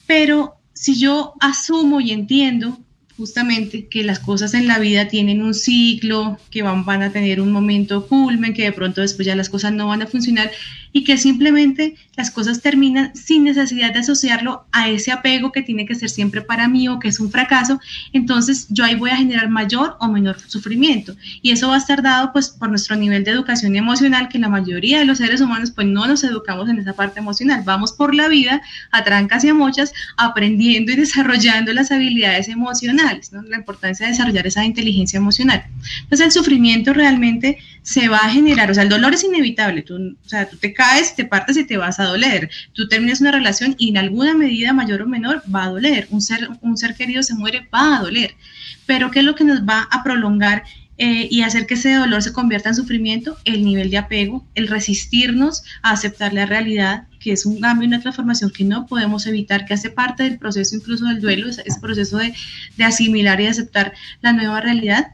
Pero 0.07 0.57
si 0.73 0.99
yo 0.99 1.35
asumo 1.41 2.01
y 2.01 2.11
entiendo 2.11 2.84
justamente 3.17 3.87
que 3.87 4.03
las 4.03 4.19
cosas 4.19 4.55
en 4.55 4.67
la 4.67 4.79
vida 4.79 5.09
tienen 5.09 5.43
un 5.43 5.55
ciclo, 5.55 6.39
que 6.51 6.63
van, 6.63 6.85
van 6.85 7.03
a 7.03 7.13
tener 7.13 7.41
un 7.41 7.53
momento 7.53 8.07
culmen, 8.07 8.55
que 8.55 8.65
de 8.65 8.73
pronto 8.73 9.01
después 9.01 9.27
ya 9.27 9.37
las 9.37 9.49
cosas 9.49 9.73
no 9.73 9.89
van 9.89 10.03
a 10.03 10.07
funcionar 10.07 10.51
y 10.95 11.03
que 11.03 11.19
simplemente 11.19 11.97
las 12.17 12.31
cosas 12.31 12.63
terminan 12.63 13.15
sin 13.17 13.43
necesidad 13.43 13.93
de 13.93 13.99
asociarlo 13.99 14.65
a 14.71 14.89
ese 14.89 15.11
apego 15.11 15.51
que 15.51 15.61
tiene 15.61 15.87
que 15.87 15.97
ser 15.97 16.09
siempre 16.09 16.41
para 16.41 16.69
mí 16.69 16.87
o 16.87 17.01
que 17.01 17.09
es 17.09 17.19
un 17.19 17.33
fracaso, 17.33 17.81
entonces 18.13 18.69
yo 18.71 18.85
ahí 18.85 18.95
voy 18.95 19.11
a 19.11 19.17
generar 19.17 19.51
mayor 19.51 19.97
o 19.99 20.07
menor 20.07 20.39
sufrimiento 20.47 21.17
y 21.43 21.51
eso 21.51 21.69
va 21.69 21.75
a 21.75 21.79
estar 21.79 22.01
dado 22.01 22.33
pues 22.33 22.49
por 22.49 22.69
nuestro 22.69 22.95
nivel 22.95 23.25
de 23.25 23.33
educación 23.33 23.75
emocional 23.75 24.29
que 24.29 24.39
la 24.39 24.49
mayoría 24.49 25.01
de 25.01 25.05
los 25.05 25.19
seres 25.19 25.41
humanos 25.41 25.73
pues 25.73 25.89
no 25.89 26.07
nos 26.07 26.23
educamos 26.23 26.71
en 26.71 26.79
esa 26.79 26.93
parte 26.93 27.19
emocional, 27.19 27.63
vamos 27.65 27.93
por 27.93 28.15
la 28.15 28.29
vida 28.29 28.63
a 28.93 29.03
trancas 29.03 29.43
y 29.43 29.49
a 29.49 29.55
mochas 29.55 29.93
aprendiendo 30.17 30.93
y 30.93 30.97
desarrollando 30.97 31.73
las 31.73 31.91
habilidades 31.91 32.47
emocionales, 32.47 33.33
¿no? 33.33 33.43
la 33.43 33.57
importancia 33.57 34.07
de 34.07 34.13
desarrollar 34.13 34.47
esa 34.47 34.65
inteligencia 34.65 35.17
emocional. 35.17 35.65
Entonces 36.03 36.27
el 36.27 36.33
sufrimiento 36.33 36.93
realmente 36.93 37.59
se 37.83 38.09
va 38.09 38.19
a 38.19 38.31
generar, 38.31 38.71
o 38.71 38.75
sea, 38.75 38.85
el 38.85 38.89
dolor 38.89 39.13
es 39.13 39.25
inevitable, 39.25 39.83
tú, 39.83 40.17
o 40.25 40.29
sea, 40.29 40.49
tú 40.49 40.57
te 40.57 40.73
caes, 40.85 41.15
te 41.15 41.25
partes 41.25 41.57
y 41.57 41.65
te 41.65 41.77
vas 41.77 41.99
a 41.99 42.05
doler. 42.05 42.51
Tú 42.73 42.89
terminas 42.89 43.21
una 43.21 43.33
relación 43.33 43.75
y 43.79 43.91
en 43.91 43.97
alguna 43.97 44.35
medida 44.35 44.73
mayor 44.73 45.03
o 45.03 45.07
menor 45.07 45.43
va 45.53 45.65
a 45.65 45.71
doler. 45.71 46.07
Un 46.11 46.21
ser, 46.21 46.49
un 46.61 46.77
ser 46.77 46.95
querido 46.95 47.23
se 47.23 47.35
muere, 47.35 47.69
va 47.75 47.97
a 47.97 48.03
doler. 48.03 48.35
Pero 48.87 49.11
¿qué 49.11 49.21
es 49.21 49.25
lo 49.25 49.35
que 49.35 49.45
nos 49.45 49.63
va 49.63 49.89
a 49.91 50.03
prolongar 50.03 50.65
eh, 50.99 51.27
y 51.31 51.43
hacer 51.43 51.67
que 51.67 51.75
ese 51.75 51.95
dolor 51.95 52.23
se 52.23 52.33
convierta 52.33 52.69
en 52.69 52.75
sufrimiento? 52.75 53.39
El 53.45 53.65
nivel 53.65 53.91
de 53.91 53.99
apego, 53.99 54.47
el 54.55 54.69
resistirnos 54.69 55.63
a 55.83 55.93
aceptar 55.93 56.35
la 56.35 56.47
realidad, 56.47 57.07
que 57.19 57.33
es 57.33 57.47
un 57.47 57.61
cambio, 57.61 57.89
una 57.89 58.01
transformación 58.01 58.51
que 58.51 58.65
no 58.65 58.87
podemos 58.87 59.27
evitar, 59.27 59.65
que 59.65 59.75
hace 59.75 59.91
parte 59.91 60.25
del 60.25 60.39
proceso 60.39 60.77
incluso 60.77 61.07
del 61.07 61.21
duelo, 61.21 61.49
ese 61.49 61.81
proceso 61.81 62.19
de, 62.19 62.35
de 62.77 62.85
asimilar 62.85 63.41
y 63.41 63.47
aceptar 63.47 63.95
la 64.21 64.33
nueva 64.33 64.61
realidad 64.61 65.13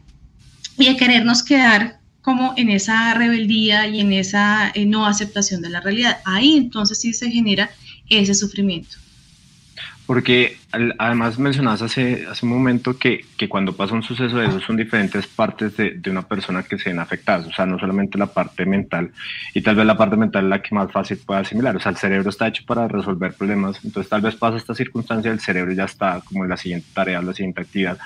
y 0.76 0.86
de 0.86 0.96
querernos 0.96 1.44
quedar 1.44 1.99
como 2.22 2.54
en 2.56 2.70
esa 2.70 3.14
rebeldía 3.14 3.86
y 3.86 4.00
en 4.00 4.12
esa 4.12 4.70
eh, 4.74 4.84
no 4.86 5.06
aceptación 5.06 5.62
de 5.62 5.70
la 5.70 5.80
realidad. 5.80 6.18
Ahí 6.24 6.56
entonces 6.56 7.00
sí 7.00 7.12
se 7.14 7.30
genera 7.30 7.70
ese 8.08 8.34
sufrimiento. 8.34 8.96
Porque 10.06 10.58
además 10.98 11.38
mencionabas 11.38 11.82
hace, 11.82 12.26
hace 12.28 12.44
un 12.44 12.50
momento 12.50 12.98
que, 12.98 13.24
que, 13.36 13.48
cuando 13.48 13.76
pasa 13.76 13.94
un 13.94 14.02
suceso 14.02 14.38
de 14.38 14.48
eso 14.48 14.58
son 14.58 14.76
diferentes 14.76 15.28
partes 15.28 15.76
de, 15.76 15.92
de, 15.92 16.10
una 16.10 16.22
persona 16.22 16.64
que 16.64 16.78
se 16.78 16.90
ven 16.90 16.98
afectadas, 16.98 17.46
o 17.46 17.52
sea, 17.52 17.64
no 17.64 17.78
solamente 17.78 18.18
la 18.18 18.26
parte 18.26 18.66
mental, 18.66 19.12
y 19.54 19.60
tal 19.60 19.76
vez 19.76 19.86
la 19.86 19.96
parte 19.96 20.16
mental 20.16 20.44
es 20.44 20.50
la 20.50 20.62
que 20.62 20.74
más 20.74 20.90
fácil 20.90 21.18
puede 21.24 21.42
asimilar, 21.42 21.76
o 21.76 21.80
sea, 21.80 21.90
el 21.90 21.96
cerebro 21.96 22.28
está 22.28 22.48
hecho 22.48 22.64
para 22.66 22.88
resolver 22.88 23.34
problemas, 23.34 23.78
entonces 23.84 24.10
tal 24.10 24.20
vez 24.20 24.34
pasa 24.34 24.56
esta 24.56 24.74
circunstancia, 24.74 25.30
el 25.30 25.38
cerebro 25.38 25.72
ya 25.72 25.84
está 25.84 26.20
como 26.24 26.42
en 26.42 26.50
la 26.50 26.56
siguiente 26.56 26.88
tarea, 26.92 27.22
la 27.22 27.32
siguiente 27.32 27.60
actividad, 27.60 27.96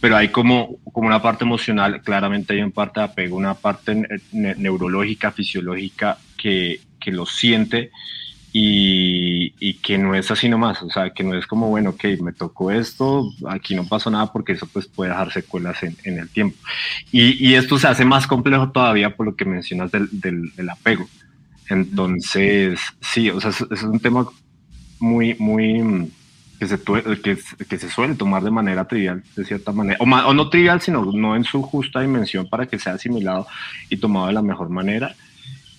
pero 0.00 0.16
hay 0.16 0.30
como, 0.30 0.78
como 0.92 1.06
una 1.06 1.22
parte 1.22 1.44
emocional, 1.44 2.02
claramente 2.02 2.54
hay 2.54 2.62
una 2.62 2.72
parte 2.72 2.98
de 2.98 3.06
apego, 3.06 3.36
una 3.36 3.54
parte 3.54 3.94
ne 4.32 4.56
neurológica, 4.56 5.30
fisiológica 5.30 6.18
que, 6.36 6.80
que 6.98 7.12
lo 7.12 7.24
siente, 7.24 7.92
y, 8.54 9.54
y, 9.58 9.74
que 9.78 9.96
no 9.96 10.14
es 10.14 10.30
así 10.30 10.46
nomás, 10.46 10.82
o 10.82 10.90
sea, 10.90 11.10
que 11.10 11.24
no 11.24 11.34
es 11.34 11.46
como, 11.46 11.68
bueno, 11.68 11.90
ok, 11.90 12.04
me 12.20 12.34
tocó 12.34 12.70
esto, 12.70 13.30
aquí 13.48 13.74
no 13.74 13.88
pasó 13.88 14.10
nada 14.10 14.30
porque 14.30 14.52
eso 14.52 14.66
pues 14.66 14.86
puede 14.86 15.10
dejar 15.10 15.32
secuelas 15.32 15.82
en, 15.82 15.96
en 16.04 16.18
el 16.18 16.28
tiempo. 16.28 16.58
Y, 17.10 17.48
y, 17.48 17.54
esto 17.54 17.78
se 17.78 17.88
hace 17.88 18.04
más 18.04 18.26
complejo 18.26 18.70
todavía 18.70 19.16
por 19.16 19.24
lo 19.24 19.36
que 19.36 19.46
mencionas 19.46 19.90
del, 19.90 20.08
del, 20.12 20.54
del 20.54 20.68
apego. 20.68 21.08
Entonces, 21.70 22.78
sí, 23.00 23.30
o 23.30 23.40
sea, 23.40 23.50
es, 23.50 23.64
es, 23.70 23.82
un 23.84 24.00
tema 24.00 24.26
muy, 24.98 25.34
muy, 25.38 26.12
que 26.58 26.66
se, 26.66 26.78
que, 26.78 27.38
que, 27.66 27.78
se 27.78 27.88
suele 27.88 28.16
tomar 28.16 28.42
de 28.42 28.50
manera 28.50 28.84
trivial, 28.84 29.22
de 29.34 29.46
cierta 29.46 29.72
manera, 29.72 29.96
o, 29.98 30.04
o 30.04 30.34
no 30.34 30.50
trivial, 30.50 30.82
sino 30.82 31.10
no 31.10 31.36
en 31.36 31.44
su 31.44 31.62
justa 31.62 32.00
dimensión 32.00 32.46
para 32.50 32.66
que 32.66 32.78
sea 32.78 32.94
asimilado 32.94 33.46
y 33.88 33.96
tomado 33.96 34.26
de 34.26 34.34
la 34.34 34.42
mejor 34.42 34.68
manera 34.68 35.14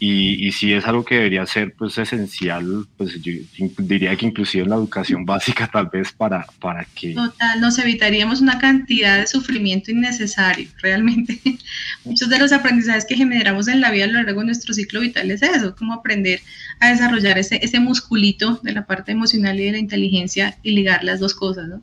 y, 0.06 0.52
si 0.52 0.74
es 0.74 0.86
algo 0.86 1.06
que 1.06 1.16
debería 1.16 1.46
ser 1.46 1.74
pues 1.76 1.98
esencial, 1.98 2.86
pues 2.98 3.22
yo 3.22 3.32
diría 3.78 4.14
que 4.18 4.26
inclusive 4.26 4.66
en 4.66 4.72
la 4.72 4.76
educación 4.76 5.26
básica 5.26 5.70
tal 5.72 5.88
vez 5.88 6.12
para, 6.12 6.46
para 6.60 6.84
que... 6.84 7.14
Total, 7.14 7.62
nos 7.62 7.80
evitaríamos 7.80 8.42
una 8.42 8.60
cantidad 8.60 9.20
de 9.20 9.28
sufrimiento 9.28 9.92
innecesario, 9.92 10.68
realmente. 10.82 11.40
Muchos 12.04 12.28
de 12.28 12.38
los 12.38 12.52
aprendizajes 12.52 13.06
que 13.06 13.16
generamos 13.16 13.70
en 13.70 13.80
la 13.80 13.92
vida 13.92 14.04
a 14.04 14.08
lo 14.08 14.22
largo 14.22 14.42
de 14.42 14.48
nuestro 14.48 14.74
ciclo 14.74 15.00
vital 15.00 15.32
es 15.32 15.42
eso, 15.42 15.74
como 15.74 15.94
aprender 15.94 16.42
a 16.82 16.90
desarrollar 16.90 17.38
ese, 17.38 17.64
ese 17.64 17.80
musculito 17.80 18.60
de 18.62 18.74
la 18.74 18.86
parte 18.86 19.14
emocional 19.14 19.58
y 19.58 19.66
de 19.66 19.72
la 19.72 19.78
inteligencia 19.78 20.58
y 20.64 20.72
ligar 20.72 21.06
las 21.06 21.22
dos 21.22 21.34
cosas, 21.34 21.70
¿no? 21.70 21.82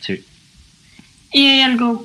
sí. 0.00 0.24
Y 1.32 1.46
hay 1.46 1.60
algo 1.60 2.04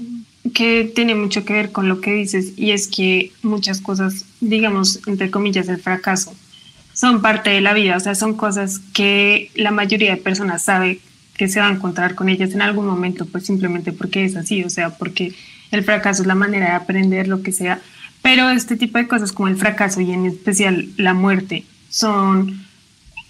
que 0.54 0.92
tiene 0.96 1.16
mucho 1.16 1.46
que 1.46 1.54
ver 1.54 1.72
con 1.72 1.88
lo 1.88 2.02
que 2.02 2.14
dices 2.14 2.54
y 2.58 2.72
es 2.72 2.88
que 2.88 3.32
muchas 3.44 3.82
cosas, 3.82 4.26
digamos, 4.40 5.02
entre 5.08 5.30
comillas, 5.30 5.68
el 5.68 5.80
fracaso, 5.80 6.34
son 6.94 7.22
parte 7.22 7.50
de 7.50 7.62
la 7.62 7.74
vida, 7.74 7.96
o 7.98 8.00
sea, 8.00 8.16
son 8.16 8.36
cosas 8.36 8.80
que 8.94 9.52
la 9.56 9.72
mayoría 9.72 10.12
de 10.12 10.22
personas 10.22 10.64
sabe 10.64 11.00
que 11.38 11.48
se 11.48 11.60
va 11.60 11.68
a 11.68 11.72
encontrar 11.72 12.16
con 12.16 12.28
ellas 12.28 12.54
en 12.54 12.62
algún 12.62 12.86
momento, 12.86 13.26
pues 13.26 13.46
simplemente 13.46 13.94
porque 13.94 14.26
es 14.26 14.36
así, 14.36 14.64
o 14.64 14.70
sea, 14.70 14.90
porque 14.90 15.34
el 15.72 15.84
fracaso 15.84 16.24
es 16.24 16.28
la 16.28 16.36
manera 16.36 16.68
de 16.68 16.76
aprender 16.76 17.28
lo 17.28 17.42
que 17.42 17.52
sea, 17.52 17.80
pero 18.22 18.50
este 18.50 18.76
tipo 18.76 18.98
de 18.98 19.08
cosas 19.08 19.32
como 19.32 19.48
el 19.48 19.56
fracaso 19.56 20.02
y 20.02 20.12
en 20.12 20.26
especial 20.26 20.90
la 20.98 21.14
muerte 21.14 21.64
son 21.90 22.66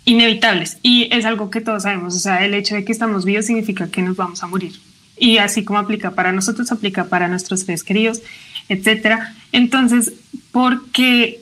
inevitables. 0.05 0.79
Y 0.81 1.07
es 1.13 1.25
algo 1.25 1.51
que 1.51 1.61
todos 1.61 1.83
sabemos, 1.83 2.15
o 2.15 2.19
sea, 2.19 2.43
el 2.43 2.55
hecho 2.55 2.73
de 2.73 2.83
que 2.83 2.91
estamos 2.91 3.25
vivos 3.25 3.45
significa 3.45 3.89
que 3.89 4.01
nos 4.01 4.15
vamos 4.15 4.41
a 4.41 4.47
morir 4.47 4.73
y 5.19 5.37
así 5.37 5.63
como 5.63 5.79
aplica 5.79 6.11
para 6.11 6.31
nosotros, 6.31 6.71
aplica 6.71 7.05
para 7.05 7.27
nuestros 7.27 7.61
seres 7.61 7.83
queridos, 7.83 8.21
etcétera. 8.69 9.35
Entonces, 9.51 10.13
¿por 10.51 10.87
qué 10.91 11.41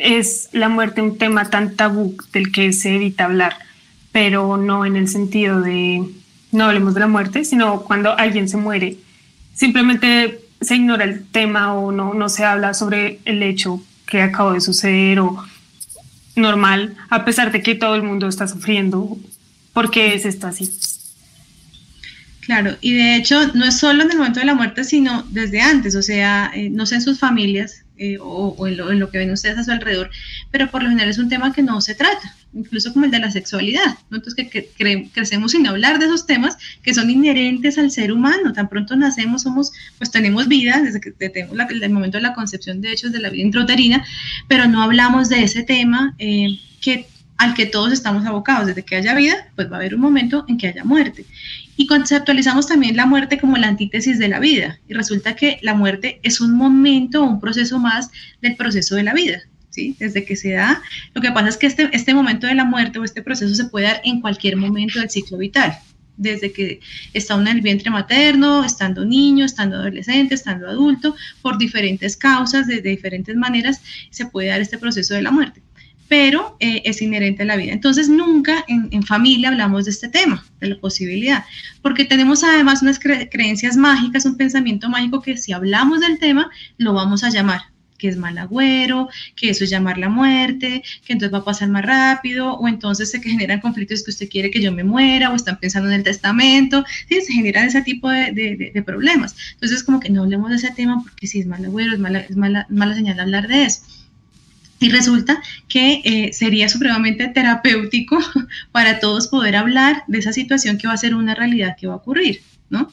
es 0.00 0.48
la 0.52 0.68
muerte 0.68 1.02
un 1.02 1.18
tema 1.18 1.50
tan 1.50 1.76
tabú 1.76 2.16
del 2.32 2.52
que 2.52 2.72
se 2.72 2.94
evita 2.94 3.24
hablar, 3.24 3.56
pero 4.12 4.56
no 4.56 4.84
en 4.84 4.96
el 4.96 5.08
sentido 5.08 5.60
de 5.60 6.04
no 6.52 6.64
hablemos 6.64 6.94
de 6.94 7.00
la 7.00 7.08
muerte, 7.08 7.44
sino 7.44 7.82
cuando 7.82 8.16
alguien 8.16 8.48
se 8.48 8.56
muere, 8.56 8.96
simplemente 9.54 10.40
se 10.60 10.76
ignora 10.76 11.04
el 11.04 11.26
tema 11.26 11.74
o 11.74 11.92
no, 11.92 12.14
no 12.14 12.28
se 12.28 12.44
habla 12.44 12.74
sobre 12.74 13.20
el 13.24 13.42
hecho 13.42 13.82
que 14.06 14.22
acabó 14.22 14.52
de 14.52 14.60
suceder 14.60 15.20
o 15.20 15.44
normal, 16.36 16.96
a 17.10 17.24
pesar 17.24 17.52
de 17.52 17.62
que 17.62 17.74
todo 17.74 17.94
el 17.94 18.02
mundo 18.02 18.28
está 18.28 18.48
sufriendo. 18.48 19.18
¿Por 19.72 19.90
qué 19.90 20.14
es 20.14 20.24
esto 20.24 20.46
así? 20.46 20.70
Claro, 22.48 22.78
y 22.80 22.94
de 22.94 23.16
hecho 23.16 23.48
no 23.48 23.66
es 23.66 23.76
solo 23.76 24.04
en 24.04 24.10
el 24.10 24.16
momento 24.16 24.40
de 24.40 24.46
la 24.46 24.54
muerte, 24.54 24.82
sino 24.82 25.22
desde 25.24 25.60
antes, 25.60 25.94
o 25.94 26.00
sea, 26.00 26.50
eh, 26.54 26.70
no 26.70 26.86
sé 26.86 26.94
en 26.94 27.02
sus 27.02 27.18
familias 27.18 27.84
eh, 27.98 28.16
o, 28.18 28.66
en, 28.66 28.78
lo, 28.78 29.10
que 29.10 29.18
ven 29.18 29.30
ustedes 29.30 29.58
a 29.58 29.64
su 29.64 29.70
alrededor, 29.70 30.08
pero 30.50 30.70
por 30.70 30.82
lo 30.82 30.88
general 30.88 31.10
es 31.10 31.18
un 31.18 31.28
tema 31.28 31.52
que 31.52 31.62
no 31.62 31.78
se 31.82 31.94
trata, 31.94 32.34
incluso 32.54 32.94
como 32.94 33.04
el 33.04 33.10
de 33.10 33.18
la 33.18 33.30
sexualidad, 33.30 33.98
entonces 34.10 34.48
que, 34.50 34.70
crecemos 35.12 35.52
sin 35.52 35.66
hablar 35.66 35.98
de 35.98 36.06
esos 36.06 36.24
temas 36.24 36.56
que 36.82 36.94
son 36.94 37.10
inherentes 37.10 37.76
al 37.76 37.90
ser 37.90 38.12
humano, 38.12 38.54
tan 38.54 38.70
pronto 38.70 38.96
nacemos, 38.96 39.42
somos, 39.42 39.70
pues 39.98 40.10
tenemos 40.10 40.48
vida, 40.48 40.80
desde 40.82 41.02
que 41.02 41.10
tenemos 41.10 41.54
el 41.68 41.90
momento 41.90 42.16
de 42.16 42.22
la 42.22 42.32
concepción 42.32 42.80
de 42.80 42.92
hechos 42.92 43.12
de 43.12 43.20
la 43.20 43.28
vida 43.28 43.42
intrauterina, 43.42 44.06
pero 44.48 44.66
no 44.68 44.82
hablamos 44.82 45.28
de 45.28 45.42
ese 45.42 45.64
tema 45.64 46.14
eh, 46.18 46.58
que 46.80 47.08
al 47.36 47.54
que 47.54 47.66
todos 47.66 47.92
estamos 47.92 48.26
abocados. 48.26 48.66
Desde 48.66 48.82
que 48.82 48.96
haya 48.96 49.14
vida, 49.14 49.48
pues 49.54 49.70
va 49.70 49.76
a 49.76 49.78
haber 49.78 49.94
un 49.94 50.00
momento 50.00 50.44
en 50.48 50.58
que 50.58 50.66
haya 50.66 50.84
muerte. 50.84 51.24
Y 51.78 51.86
conceptualizamos 51.86 52.66
también 52.66 52.96
la 52.96 53.06
muerte 53.06 53.38
como 53.38 53.56
la 53.56 53.68
antítesis 53.68 54.18
de 54.18 54.26
la 54.26 54.40
vida. 54.40 54.80
Y 54.88 54.94
resulta 54.94 55.36
que 55.36 55.60
la 55.62 55.74
muerte 55.74 56.18
es 56.24 56.40
un 56.40 56.56
momento 56.56 57.22
o 57.22 57.26
un 57.26 57.40
proceso 57.40 57.78
más 57.78 58.10
del 58.42 58.56
proceso 58.56 58.96
de 58.96 59.04
la 59.04 59.14
vida. 59.14 59.42
¿sí? 59.70 59.94
Desde 60.00 60.24
que 60.24 60.34
se 60.34 60.50
da, 60.50 60.82
lo 61.14 61.22
que 61.22 61.30
pasa 61.30 61.48
es 61.48 61.56
que 61.56 61.68
este, 61.68 61.88
este 61.92 62.14
momento 62.14 62.48
de 62.48 62.56
la 62.56 62.64
muerte 62.64 62.98
o 62.98 63.04
este 63.04 63.22
proceso 63.22 63.54
se 63.54 63.66
puede 63.66 63.86
dar 63.86 64.00
en 64.02 64.20
cualquier 64.20 64.56
momento 64.56 64.98
del 64.98 65.08
ciclo 65.08 65.38
vital 65.38 65.78
desde 66.16 66.50
que 66.50 66.80
está 67.14 67.36
uno 67.36 67.48
en 67.48 67.58
el 67.58 67.62
vientre 67.62 67.90
materno, 67.90 68.64
estando 68.64 69.04
niño, 69.04 69.44
estando 69.44 69.76
adolescente, 69.76 70.34
estando 70.34 70.66
adulto, 70.66 71.14
por 71.42 71.58
diferentes 71.58 72.16
causas, 72.16 72.66
de, 72.66 72.82
diferentes 72.82 73.36
maneras, 73.36 73.80
se 74.10 74.26
puede 74.26 74.48
dar 74.48 74.60
este 74.60 74.78
proceso 74.78 75.14
de 75.14 75.22
la 75.22 75.30
muerte 75.30 75.62
pero 76.08 76.56
eh, 76.60 76.82
es 76.84 77.02
inherente 77.02 77.42
a 77.42 77.46
la 77.46 77.56
vida. 77.56 77.72
Entonces, 77.72 78.08
nunca 78.08 78.64
en, 78.68 79.02
familia 79.02 79.48
hablamos 79.48 79.84
de 79.84 79.90
este 79.90 80.08
tema, 80.08 80.44
de 80.60 80.68
la 80.70 80.78
posibilidad, 80.78 81.44
porque 81.82 82.04
tenemos 82.04 82.42
además 82.44 82.82
unas 82.82 82.98
creencias 82.98 83.76
mágicas, 83.76 84.26
un 84.26 84.36
pensamiento 84.36 84.88
mágico 84.88 85.22
que 85.22 85.36
si 85.36 85.52
hablamos 85.52 86.00
del 86.00 86.18
tema, 86.18 86.50
lo 86.78 86.92
vamos 86.92 87.24
a 87.24 87.30
llamar 87.30 87.62
que 87.98 88.08
es 88.08 88.16
mal 88.16 88.38
agüero, 88.38 89.08
que 89.34 89.50
eso 89.50 89.64
es 89.64 89.70
llamar 89.70 89.98
la 89.98 90.08
muerte, 90.08 90.82
que 91.04 91.12
entonces 91.12 91.34
va 91.34 91.38
a 91.38 91.44
pasar 91.44 91.68
más 91.68 91.84
rápido, 91.84 92.54
o 92.54 92.68
entonces 92.68 93.10
se 93.10 93.20
generan 93.20 93.60
conflictos 93.60 94.04
que 94.04 94.12
usted 94.12 94.28
quiere 94.28 94.50
que 94.50 94.62
yo 94.62 94.70
me 94.70 94.84
muera, 94.84 95.30
o 95.30 95.34
están 95.34 95.58
pensando 95.58 95.88
en 95.88 95.96
el 95.96 96.02
testamento, 96.04 96.84
¿sí? 97.08 97.20
se 97.20 97.32
generan 97.32 97.66
ese 97.66 97.82
tipo 97.82 98.08
de, 98.08 98.82
problemas. 98.86 99.34
Entonces, 99.54 99.82
como 99.82 99.98
que 99.98 100.10
no 100.10 100.22
hablemos 100.22 100.50
de 100.50 100.56
ese 100.56 100.70
tema 100.70 101.02
porque 101.02 101.26
si 101.26 101.40
es 101.40 101.46
mal 101.46 101.64
agüero, 101.64 101.92
es 101.92 101.98
mala, 101.98 102.20
es 102.20 102.36
mala, 102.36 102.66
mala 102.70 102.94
señal 102.94 103.18
hablar 103.18 103.48
de 103.48 103.64
eso. 103.64 103.82
Y 104.80 104.90
resulta 104.90 105.42
que 105.68 106.02
eh, 106.04 106.32
sería 106.32 106.68
supremamente 106.68 107.28
terapéutico 107.28 108.18
para 108.72 109.00
todos 109.00 109.28
poder 109.28 109.56
hablar 109.56 110.04
de 110.06 110.18
esa 110.18 110.32
situación 110.32 110.78
que 110.78 110.86
va 110.86 110.94
a 110.94 110.98
ser 110.98 111.14
una 111.14 111.34
realidad 111.34 111.76
que 111.78 111.88
va 111.88 111.94
a 111.94 111.96
ocurrir, 111.96 112.42
¿no? 112.70 112.90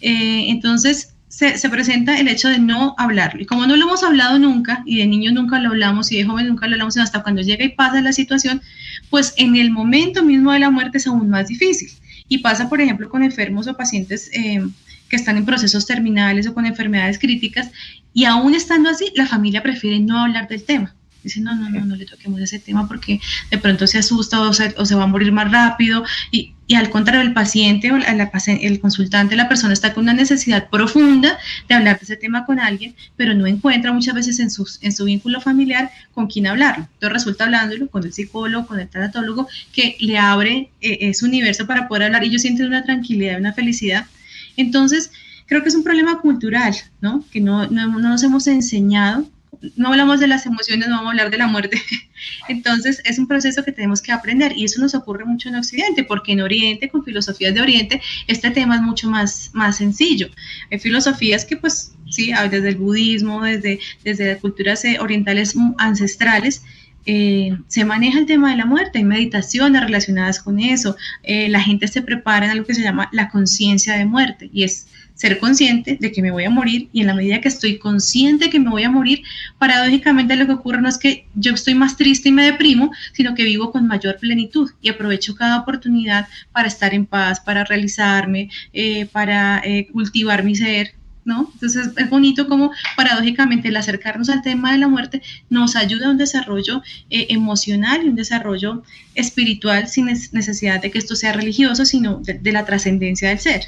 Eh, 0.00 0.50
entonces 0.50 1.14
se, 1.28 1.56
se, 1.56 1.68
presenta 1.68 2.18
el 2.18 2.26
hecho 2.26 2.48
de 2.48 2.58
no 2.58 2.96
hablarlo. 2.98 3.40
Y 3.40 3.46
como 3.46 3.66
no 3.66 3.76
lo 3.76 3.84
hemos 3.84 4.02
hablado 4.02 4.38
nunca, 4.38 4.82
y 4.84 4.98
de 4.98 5.06
niños 5.06 5.32
nunca 5.32 5.60
lo 5.60 5.68
hablamos, 5.68 6.10
y 6.10 6.16
de 6.16 6.24
jóvenes 6.24 6.50
nunca 6.50 6.66
lo 6.66 6.74
hablamos, 6.74 6.96
hasta 6.96 7.22
cuando 7.22 7.42
llega 7.42 7.64
y 7.64 7.68
pasa 7.68 8.00
la 8.00 8.12
situación, 8.12 8.60
pues 9.08 9.34
en 9.36 9.54
el 9.54 9.70
momento 9.70 10.24
mismo 10.24 10.52
de 10.52 10.58
la 10.58 10.70
muerte 10.70 10.98
es 10.98 11.06
aún 11.06 11.30
más 11.30 11.46
difícil. 11.46 11.90
Y 12.28 12.38
pasa, 12.38 12.68
por 12.68 12.80
ejemplo, 12.80 13.08
con 13.08 13.22
enfermos 13.22 13.68
o 13.68 13.76
pacientes 13.76 14.30
eh, 14.32 14.66
que 15.08 15.16
están 15.16 15.36
en 15.36 15.44
procesos 15.44 15.86
terminales 15.86 16.48
o 16.48 16.54
con 16.54 16.66
enfermedades 16.66 17.18
críticas, 17.20 17.70
y 18.12 18.24
aún 18.24 18.54
estando 18.54 18.90
así, 18.90 19.12
la 19.14 19.26
familia 19.26 19.62
prefiere 19.62 20.00
no 20.00 20.18
hablar 20.18 20.48
del 20.48 20.64
tema 20.64 20.96
Dice, 21.22 21.40
no, 21.40 21.54
no, 21.54 21.68
no, 21.68 21.84
no 21.84 21.96
le 21.96 22.06
toquemos 22.06 22.40
ese 22.40 22.58
tema 22.58 22.88
porque 22.88 23.20
de 23.50 23.58
pronto 23.58 23.86
se 23.86 23.98
asusta 23.98 24.40
o 24.40 24.52
se, 24.52 24.74
o 24.76 24.86
se 24.86 24.94
va 24.94 25.04
a 25.04 25.06
morir 25.06 25.32
más 25.32 25.50
rápido. 25.50 26.04
Y, 26.30 26.54
y 26.66 26.76
al 26.76 26.88
contrario, 26.88 27.20
el 27.20 27.32
paciente 27.32 27.90
o 27.90 27.98
la, 27.98 28.30
el 28.46 28.80
consultante, 28.80 29.34
la 29.34 29.48
persona 29.48 29.72
está 29.72 29.92
con 29.92 30.04
una 30.04 30.12
necesidad 30.12 30.68
profunda 30.70 31.36
de 31.68 31.74
hablar 31.74 31.98
de 31.98 32.04
ese 32.04 32.16
tema 32.16 32.46
con 32.46 32.60
alguien, 32.60 32.94
pero 33.16 33.34
no 33.34 33.46
encuentra 33.46 33.92
muchas 33.92 34.14
veces 34.14 34.38
en 34.38 34.50
su, 34.50 34.68
en 34.80 34.92
su 34.92 35.04
vínculo 35.04 35.40
familiar 35.40 35.90
con 36.14 36.28
quién 36.28 36.46
hablarlo. 36.46 36.86
Entonces 36.94 37.12
resulta 37.12 37.44
hablándolo 37.44 37.88
con 37.88 38.04
el 38.04 38.12
psicólogo, 38.12 38.68
con 38.68 38.78
el 38.78 38.88
tanatólogo, 38.88 39.48
que 39.72 39.96
le 39.98 40.16
abre 40.16 40.70
eh, 40.80 40.98
ese 41.00 41.24
universo 41.24 41.66
para 41.66 41.88
poder 41.88 42.04
hablar 42.04 42.22
y 42.22 42.28
ellos 42.28 42.42
sienten 42.42 42.66
una 42.66 42.84
tranquilidad, 42.84 43.38
una 43.40 43.52
felicidad. 43.52 44.06
Entonces, 44.56 45.10
creo 45.46 45.64
que 45.64 45.70
es 45.70 45.74
un 45.74 45.82
problema 45.82 46.20
cultural, 46.20 46.76
¿no? 47.00 47.24
Que 47.32 47.40
no, 47.40 47.66
no, 47.66 47.88
no 47.88 48.10
nos 48.10 48.22
hemos 48.22 48.46
enseñado 48.46 49.28
no 49.76 49.88
hablamos 49.88 50.20
de 50.20 50.26
las 50.26 50.46
emociones, 50.46 50.88
no 50.88 50.96
vamos 50.96 51.08
a 51.08 51.10
hablar 51.10 51.30
de 51.30 51.38
la 51.38 51.46
muerte. 51.46 51.80
Entonces 52.48 53.00
es 53.04 53.18
un 53.18 53.26
proceso 53.26 53.64
que 53.64 53.72
tenemos 53.72 54.00
que 54.00 54.12
aprender 54.12 54.52
y 54.56 54.64
eso 54.64 54.80
nos 54.80 54.94
ocurre 54.94 55.24
mucho 55.24 55.48
en 55.48 55.56
Occidente, 55.56 56.04
porque 56.04 56.32
en 56.32 56.40
Oriente, 56.40 56.88
con 56.88 57.04
filosofías 57.04 57.54
de 57.54 57.60
Oriente, 57.60 58.00
este 58.26 58.50
tema 58.50 58.76
es 58.76 58.82
mucho 58.82 59.08
más, 59.08 59.50
más 59.52 59.76
sencillo. 59.76 60.28
Hay 60.70 60.78
filosofías 60.78 61.44
que 61.44 61.56
pues 61.56 61.92
sí, 62.08 62.32
desde 62.50 62.68
el 62.68 62.76
budismo, 62.76 63.42
desde, 63.42 63.80
desde 64.04 64.32
las 64.32 64.40
culturas 64.40 64.84
eh, 64.84 64.98
orientales 65.00 65.54
ancestrales, 65.78 66.62
eh, 67.06 67.56
se 67.66 67.84
maneja 67.84 68.18
el 68.18 68.26
tema 68.26 68.50
de 68.50 68.58
la 68.58 68.66
muerte, 68.66 68.98
hay 68.98 69.04
meditaciones 69.04 69.82
relacionadas 69.82 70.38
con 70.40 70.60
eso, 70.60 70.96
eh, 71.22 71.48
la 71.48 71.60
gente 71.60 71.88
se 71.88 72.02
prepara 72.02 72.46
en 72.46 72.52
algo 72.52 72.66
que 72.66 72.74
se 72.74 72.82
llama 72.82 73.08
la 73.12 73.30
conciencia 73.30 73.94
de 73.94 74.04
muerte 74.04 74.50
y 74.52 74.64
es 74.64 74.86
ser 75.20 75.38
consciente 75.38 75.98
de 76.00 76.12
que 76.12 76.22
me 76.22 76.30
voy 76.30 76.44
a 76.44 76.50
morir 76.50 76.88
y 76.94 77.02
en 77.02 77.08
la 77.08 77.14
medida 77.14 77.42
que 77.42 77.48
estoy 77.48 77.78
consciente 77.78 78.46
de 78.46 78.50
que 78.50 78.58
me 78.58 78.70
voy 78.70 78.84
a 78.84 78.90
morir, 78.90 79.22
paradójicamente 79.58 80.34
lo 80.34 80.46
que 80.46 80.54
ocurre 80.54 80.80
no 80.80 80.88
es 80.88 80.96
que 80.96 81.26
yo 81.34 81.52
estoy 81.52 81.74
más 81.74 81.98
triste 81.98 82.30
y 82.30 82.32
me 82.32 82.46
deprimo, 82.46 82.90
sino 83.12 83.34
que 83.34 83.44
vivo 83.44 83.70
con 83.70 83.86
mayor 83.86 84.16
plenitud 84.16 84.70
y 84.80 84.88
aprovecho 84.88 85.34
cada 85.34 85.58
oportunidad 85.60 86.26
para 86.52 86.68
estar 86.68 86.94
en 86.94 87.04
paz, 87.04 87.38
para 87.38 87.64
realizarme, 87.64 88.48
eh, 88.72 89.04
para 89.12 89.60
eh, 89.62 89.88
cultivar 89.92 90.42
mi 90.42 90.54
ser. 90.54 90.94
¿No? 91.22 91.50
Entonces 91.52 91.90
es 91.94 92.08
bonito 92.08 92.48
como 92.48 92.72
paradójicamente 92.96 93.68
el 93.68 93.76
acercarnos 93.76 94.30
al 94.30 94.40
tema 94.40 94.72
de 94.72 94.78
la 94.78 94.88
muerte 94.88 95.20
nos 95.50 95.76
ayuda 95.76 96.06
a 96.06 96.10
un 96.10 96.16
desarrollo 96.16 96.82
eh, 97.10 97.26
emocional 97.28 98.00
y 98.02 98.08
un 98.08 98.16
desarrollo 98.16 98.82
espiritual 99.14 99.86
sin 99.86 100.06
necesidad 100.06 100.80
de 100.80 100.90
que 100.90 100.98
esto 100.98 101.14
sea 101.14 101.34
religioso, 101.34 101.84
sino 101.84 102.22
de 102.22 102.52
la 102.52 102.64
trascendencia 102.64 103.28
del 103.28 103.38
ser. 103.38 103.64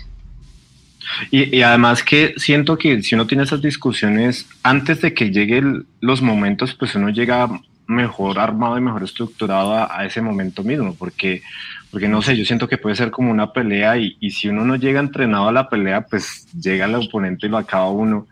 Y, 1.30 1.62
además 1.62 2.02
que 2.02 2.34
siento 2.36 2.78
que 2.78 3.02
si 3.02 3.14
uno 3.14 3.26
tiene 3.26 3.44
esas 3.44 3.62
discusiones 3.62 4.46
antes 4.62 5.00
de 5.00 5.14
que 5.14 5.30
lleguen 5.30 5.86
los 6.00 6.22
momentos, 6.22 6.74
pues 6.74 6.94
uno 6.94 7.08
llega 7.10 7.48
mejor 7.86 8.38
armado 8.38 8.78
y 8.78 8.80
mejor 8.80 9.02
estructurado 9.02 9.74
a, 9.74 10.04
ese 10.04 10.22
momento 10.22 10.62
mismo, 10.62 10.94
porque, 10.94 11.42
porque 11.90 12.08
no 12.08 12.22
sé, 12.22 12.36
yo 12.36 12.44
siento 12.44 12.68
que 12.68 12.78
puede 12.78 12.96
ser 12.96 13.10
como 13.10 13.30
una 13.30 13.52
pelea 13.52 13.96
y, 13.98 14.16
y, 14.20 14.30
si 14.30 14.48
uno 14.48 14.64
no 14.64 14.76
llega 14.76 15.00
entrenado 15.00 15.48
a 15.48 15.52
la 15.52 15.68
pelea, 15.68 16.02
pues 16.02 16.46
llega 16.52 16.86
el 16.86 16.94
oponente 16.94 17.46
y 17.46 17.50
lo 17.50 17.58
acaba 17.58 17.90
uno. 17.90 18.26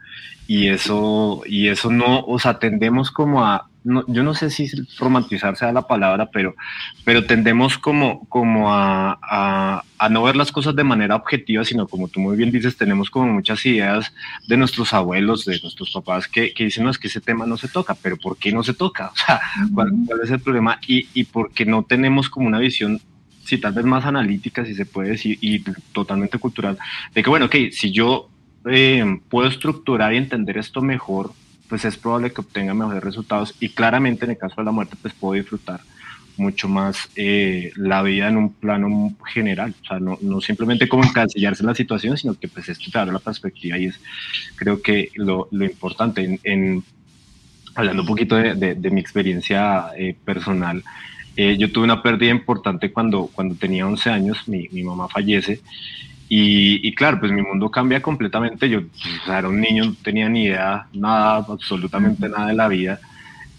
Y 0.47 0.67
eso, 0.69 1.43
y 1.47 1.69
eso 1.69 1.91
no, 1.91 2.25
o 2.25 2.39
sea, 2.41 2.59
tendemos 2.59 3.13
como 3.13 3.45
a, 3.45 3.70
yo 3.83 4.23
no 4.23 4.35
sé 4.35 4.51
si 4.51 4.71
romantizar 4.99 5.57
sea 5.57 5.73
la 5.73 5.87
palabra, 5.87 6.31
pero, 6.31 6.55
pero 7.05 7.25
tendemos 7.25 7.79
como, 7.79 8.29
como 8.29 8.73
a, 8.75 9.19
a, 9.99 10.09
no 10.09 10.23
ver 10.23 10.37
las 10.37 10.53
cosas 10.53 10.77
de 10.77 10.85
manera 10.85 11.17
objetiva, 11.17 11.65
sino 11.65 11.89
como 11.89 12.09
tú 12.09 12.21
muy 12.21 12.37
bien 12.37 12.51
dices, 12.51 12.77
tenemos 12.77 13.11
como 13.11 13.33
muchas 13.33 13.65
ideas 13.65 14.13
de 14.47 14.57
nuestros 14.57 14.93
abuelos, 14.93 15.45
de 15.45 15.59
nuestros 15.63 15.91
papás, 15.91 16.29
que, 16.29 16.53
que 16.53 16.65
dicen, 16.65 16.85
no, 16.85 16.91
es 16.91 16.99
que 16.99 17.09
ese 17.09 17.21
tema 17.21 17.47
no 17.47 17.57
se 17.57 17.69
toca, 17.69 17.95
pero 17.95 18.17
¿por 18.17 18.37
qué 18.37 18.53
no 18.53 18.63
se 18.63 18.75
toca? 18.75 19.13
O 19.13 19.17
sea, 19.17 19.41
¿cuál, 19.75 19.93
es 20.23 20.31
el 20.31 20.41
problema? 20.41 20.79
Y, 20.87 21.09
y 21.15 21.25
porque 21.25 21.65
no 21.65 21.85
tenemos 21.85 22.29
como 22.29 22.47
una 22.47 22.59
visión 22.59 23.01
si 23.45 23.59
tal 23.59 23.73
vez 23.73 23.85
más 23.85 24.05
analítica, 24.05 24.65
si 24.65 24.75
se 24.75 24.87
puede 24.87 25.11
decir, 25.11 25.39
y 25.41 25.61
totalmente 25.93 26.39
cultural, 26.39 26.79
de 27.15 27.23
que, 27.23 27.31
bueno, 27.31 27.47
ok, 27.47 27.57
si 27.73 27.91
yo 27.91 28.29
eh, 28.71 29.21
puedo 29.29 29.49
estructurar 29.49 30.13
y 30.13 30.19
entender 30.19 30.59
esto 30.59 30.83
mejor, 30.83 31.33
pues 31.71 31.85
es 31.85 31.97
probable 31.97 32.33
que 32.33 32.41
obtenga 32.43 32.75
mejores 32.75 33.03
resultados 33.03 33.55
y 33.61 33.71
claramente 33.71 34.27
en 34.27 34.33
el 34.33 34.39
caso 34.39 34.57
de 34.59 34.65
la 34.65 34.73
muerte 34.73 34.97
pues 35.01 35.15
puedo 35.15 35.35
disfrutar 35.35 35.81
mucho 36.37 36.69
más 36.69 37.09
eh, 37.17 37.71
la 37.77 38.03
vida 38.03 38.29
en 38.29 38.37
un 38.37 38.53
plano 38.55 39.15
general, 39.33 39.75
o 39.83 39.87
sea, 39.87 40.01
no, 40.01 40.19
no 40.21 40.41
simplemente 40.41 40.89
como 40.89 41.05
encasillarse 41.05 41.63
en 41.63 41.69
la 41.69 41.75
situación, 41.75 42.17
sino 42.17 42.39
que 42.39 42.49
pues 42.49 42.69
esto 42.69 42.91
te 42.91 42.99
abre 42.99 43.13
la 43.13 43.19
perspectiva 43.21 43.79
y 43.79 43.87
es 43.87 44.01
creo 44.57 44.83
que 44.83 45.11
lo, 45.15 45.49
lo 45.53 45.65
importante. 45.65 46.41
En, 46.43 46.83
hablando 47.75 48.03
un 48.03 48.09
poquito 48.09 48.37
de, 48.37 48.75
de, 48.75 48.91
mi 48.91 49.01
experiencia 49.01 49.91
eh, 49.97 50.17
personal, 50.25 50.83
eh, 51.37 51.57
yo 51.57 51.71
tuve 51.71 51.85
una 51.85 52.03
pérdida 52.03 52.31
importante 52.31 52.91
cuando, 52.91 53.27
cuando 53.33 53.55
tenía 53.55 53.87
11 53.87 54.11
años, 54.11 54.49
mi, 54.49 54.69
mi 54.73 54.83
mamá 54.83 55.09
fallece 55.09 55.61
y, 56.33 56.95
claro, 56.95 57.19
pues 57.19 57.33
mi 57.33 57.43
mundo 57.43 57.73
cambia 57.73 58.01
completamente. 58.01 58.71
Yo 58.71 58.83
pues, 58.83 59.37
era 59.37 59.49
un 59.49 59.61
niño, 59.61 59.87
no 59.87 59.95
tenía 60.01 60.29
ni 60.29 60.45
idea, 60.45 60.87
nada, 60.93 61.45
absolutamente 61.49 62.29
nada 62.29 62.47
de 62.47 62.55
la 62.55 62.69
vida. 62.69 63.01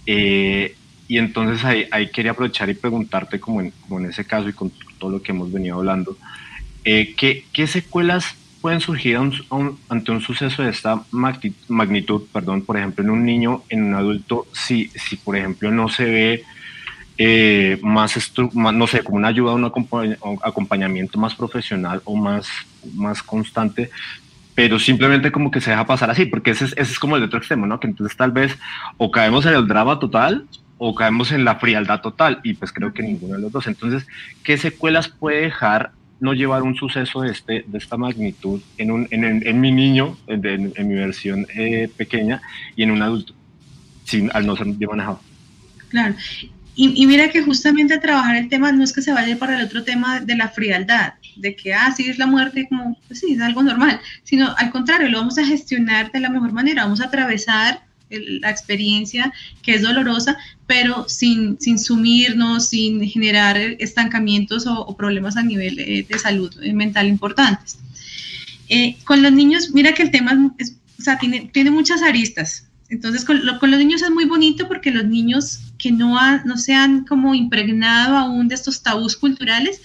Eh, 0.06 0.74
y 1.06 1.18
entonces 1.18 1.66
ahí, 1.66 1.86
ahí, 1.92 2.10
quería 2.10 2.32
aprovechar 2.32 2.70
y 2.70 2.74
preguntarte, 2.74 3.42
como 3.42 3.60
en, 3.60 3.72
como 3.82 4.00
en, 4.00 4.06
ese 4.06 4.24
caso 4.24 4.48
y 4.48 4.54
con 4.54 4.72
todo 4.98 5.12
lo 5.12 5.22
que 5.22 5.34
hemos 5.34 5.51
venido 5.51 5.80
hablando, 5.80 6.16
eh, 6.86 7.13
¿qué, 7.18 7.44
¿qué, 7.51 7.68
secuelas 7.68 8.36
pueden 8.62 8.80
surgir 8.80 9.18
ante 9.18 10.12
un 10.12 10.22
suceso 10.22 10.63
de 10.63 10.70
esta 10.70 11.04
magnitud, 11.12 12.24
perdón, 12.32 12.62
por 12.62 12.78
ejemplo, 12.78 13.04
en 13.04 13.10
un 13.10 13.25
niño, 13.25 13.63
en 13.68 13.84
un 13.84 13.96
adulto, 13.96 14.48
si, 14.54 14.88
si 14.96 15.18
por 15.18 15.36
ejemplo 15.36 15.72
no 15.72 15.90
se 15.90 16.06
ve 16.06 16.44
eh, 17.24 17.78
más, 17.84 18.16
no 18.56 18.88
sé, 18.88 19.04
como 19.04 19.18
una 19.18 19.28
ayuda, 19.28 19.54
un 19.54 20.40
acompañamiento 20.44 21.20
más 21.20 21.36
profesional 21.36 22.01
o 22.04 22.16
más, 22.16 22.48
más 22.96 23.22
constante, 23.22 23.92
pero 24.56 24.80
simplemente 24.80 25.32
como 25.32 25.51
que 25.51 25.62
se 25.62 25.70
deja 25.70 25.86
pasar 25.86 26.10
así, 26.10 26.25
porque 26.25 26.50
ese 26.50 26.66
es, 26.66 26.72
ese 26.72 26.94
es 26.94 26.98
como 26.98 27.16
el 27.16 27.22
otro 27.22 27.38
extremo, 27.38 27.68
¿no? 27.68 27.80
Que 27.80 27.86
entonces 27.86 28.18
tal 28.18 28.32
vez 28.32 28.58
o 28.98 29.12
caemos 29.12 29.46
en 29.46 29.54
el 29.54 29.68
drama 29.68 30.00
total 30.00 30.48
o 30.80 30.96
caemos 30.96 31.32
en 31.32 31.46
la 31.46 31.58
frialdad 31.58 32.01
total, 32.01 32.40
y 32.44 32.56
pues 32.56 32.72
creo 32.72 32.92
que 32.92 33.04
ninguno 33.04 33.36
de 33.36 33.42
los 33.42 33.51
dos. 33.51 33.68
Entonces, 33.68 34.08
¿qué 34.44 34.58
secuelas 34.58 35.08
puede 35.08 35.42
dejar 35.42 35.92
no 36.20 36.34
llevar 36.34 36.63
un 36.63 36.74
suceso 36.74 37.22
de, 37.22 37.30
este, 37.30 37.66
de 37.68 37.78
esta 37.78 37.98
magnitud 37.98 38.62
en, 38.80 38.90
un, 38.90 39.08
en, 39.12 39.24
en, 39.46 39.62
mi 39.62 39.72
niño, 39.72 40.18
en, 40.25 40.74
en 40.75 40.88
mi 40.88 40.96
versión 40.96 41.46
eh, 41.56 41.88
pequeña, 41.96 42.42
y 42.75 42.82
en 42.82 42.90
un 42.90 43.04
adulto, 43.04 43.36
sin, 44.06 44.32
al 44.34 44.48
no 44.48 44.56
ser 44.56 44.66
bien 44.70 44.90
manejado? 44.90 45.20
Claro, 45.90 46.16
y, 46.75 47.06
mira 47.06 47.30
que 47.30 47.42
justamente 47.42 47.98
trabajar 47.98 48.38
el 48.38 48.48
tema 48.48 48.72
no 48.72 48.84
es 48.84 48.94
que 48.94 49.01
se 49.01 49.12
vaya 49.12 49.38
para 49.38 49.60
el 49.60 49.66
otro 49.66 49.84
tema 49.84 50.22
de 50.22 50.36
la 50.36 50.50
frialdad, 50.50 51.13
de 51.36 51.56
que, 51.56 51.74
ah, 51.74 51.94
sí, 51.96 52.08
es 52.08 52.18
la 52.18 52.28
muerte, 52.28 52.68
como, 52.70 52.98
pues 53.08 53.20
sí, 53.20 53.34
es 53.34 53.42
algo 53.42 53.62
normal, 53.62 54.00
sino 54.24 54.56
al 54.58 54.72
contrario, 54.72 55.10
lo 55.10 55.20
vamos 55.20 55.38
a 55.38 55.46
gestionar 55.46 56.12
de 56.12 56.22
la 56.22 56.30
mejor 56.30 56.54
manera, 56.54 56.84
vamos 56.84 57.01
a 57.01 57.06
atravesar 57.06 57.82
la 58.10 58.50
experiencia 58.50 59.34
que 59.62 59.75
es 59.75 59.82
dolorosa, 59.82 60.38
pero 60.68 61.08
sin, 61.08 61.60
sin 61.60 61.80
sumirnos, 61.80 62.70
sin 62.70 63.08
generar 63.08 63.58
estancamientos 63.58 64.66
o, 64.68 64.96
problemas 64.96 65.38
a 65.38 65.44
nivel 65.44 65.75
de, 65.75 66.20
salud 66.20 66.54
mental 66.74 67.08
importantes. 67.08 67.80
Eh, 68.70 68.98
con 69.04 69.22
los 69.22 69.32
niños, 69.32 69.72
mira 69.74 69.94
que 69.94 70.04
el 70.04 70.12
tema 70.12 70.54
es, 70.58 70.78
o 71.00 71.01
sea, 71.01 71.18
tiene, 71.18 71.50
tiene 71.51 71.72
muchas 71.72 72.01
aristas. 72.01 72.68
Entonces, 72.90 73.24
con, 73.24 73.42
con, 73.60 73.72
los 73.72 73.79
niños 73.79 74.01
es 74.01 74.12
muy 74.12 74.25
bonito 74.25 74.68
porque 74.68 74.92
los 74.92 75.05
niños 75.05 75.71
que 75.81 75.91
no, 75.91 76.15
no 76.46 76.57
se 76.57 76.74
han 76.74 77.05
como 77.05 77.33
impregnado 77.33 78.15
aún 78.15 78.48
de 78.48 78.55
estos 78.55 78.83
tabús 78.83 79.17
culturales, 79.17 79.81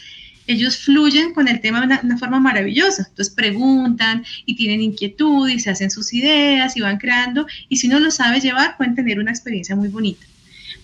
ellos 0.46 0.76
fluyen 0.76 1.32
con 1.32 1.48
el 1.48 1.60
tema 1.60 1.80
de 1.80 1.86
una, 1.86 2.18
forma 2.18 2.38
maravillosa. 2.38 3.06
Entonces 3.08 3.34
preguntan 3.34 4.24
y 4.44 4.54
tienen 4.54 4.80
inquietud 4.80 5.48
y 5.48 5.58
se 5.58 5.70
hacen 5.70 5.90
sus 5.90 6.12
ideas 6.12 6.76
y 6.76 6.80
van 6.80 6.98
creando. 6.98 7.46
Y 7.68 7.78
si 7.78 7.88
no 7.88 7.98
lo 7.98 8.10
sabe 8.10 8.40
llevar, 8.40 8.76
pueden 8.76 8.94
tener 8.94 9.18
una 9.18 9.30
experiencia 9.30 9.74
muy 9.74 9.88
bonita. 9.88 10.24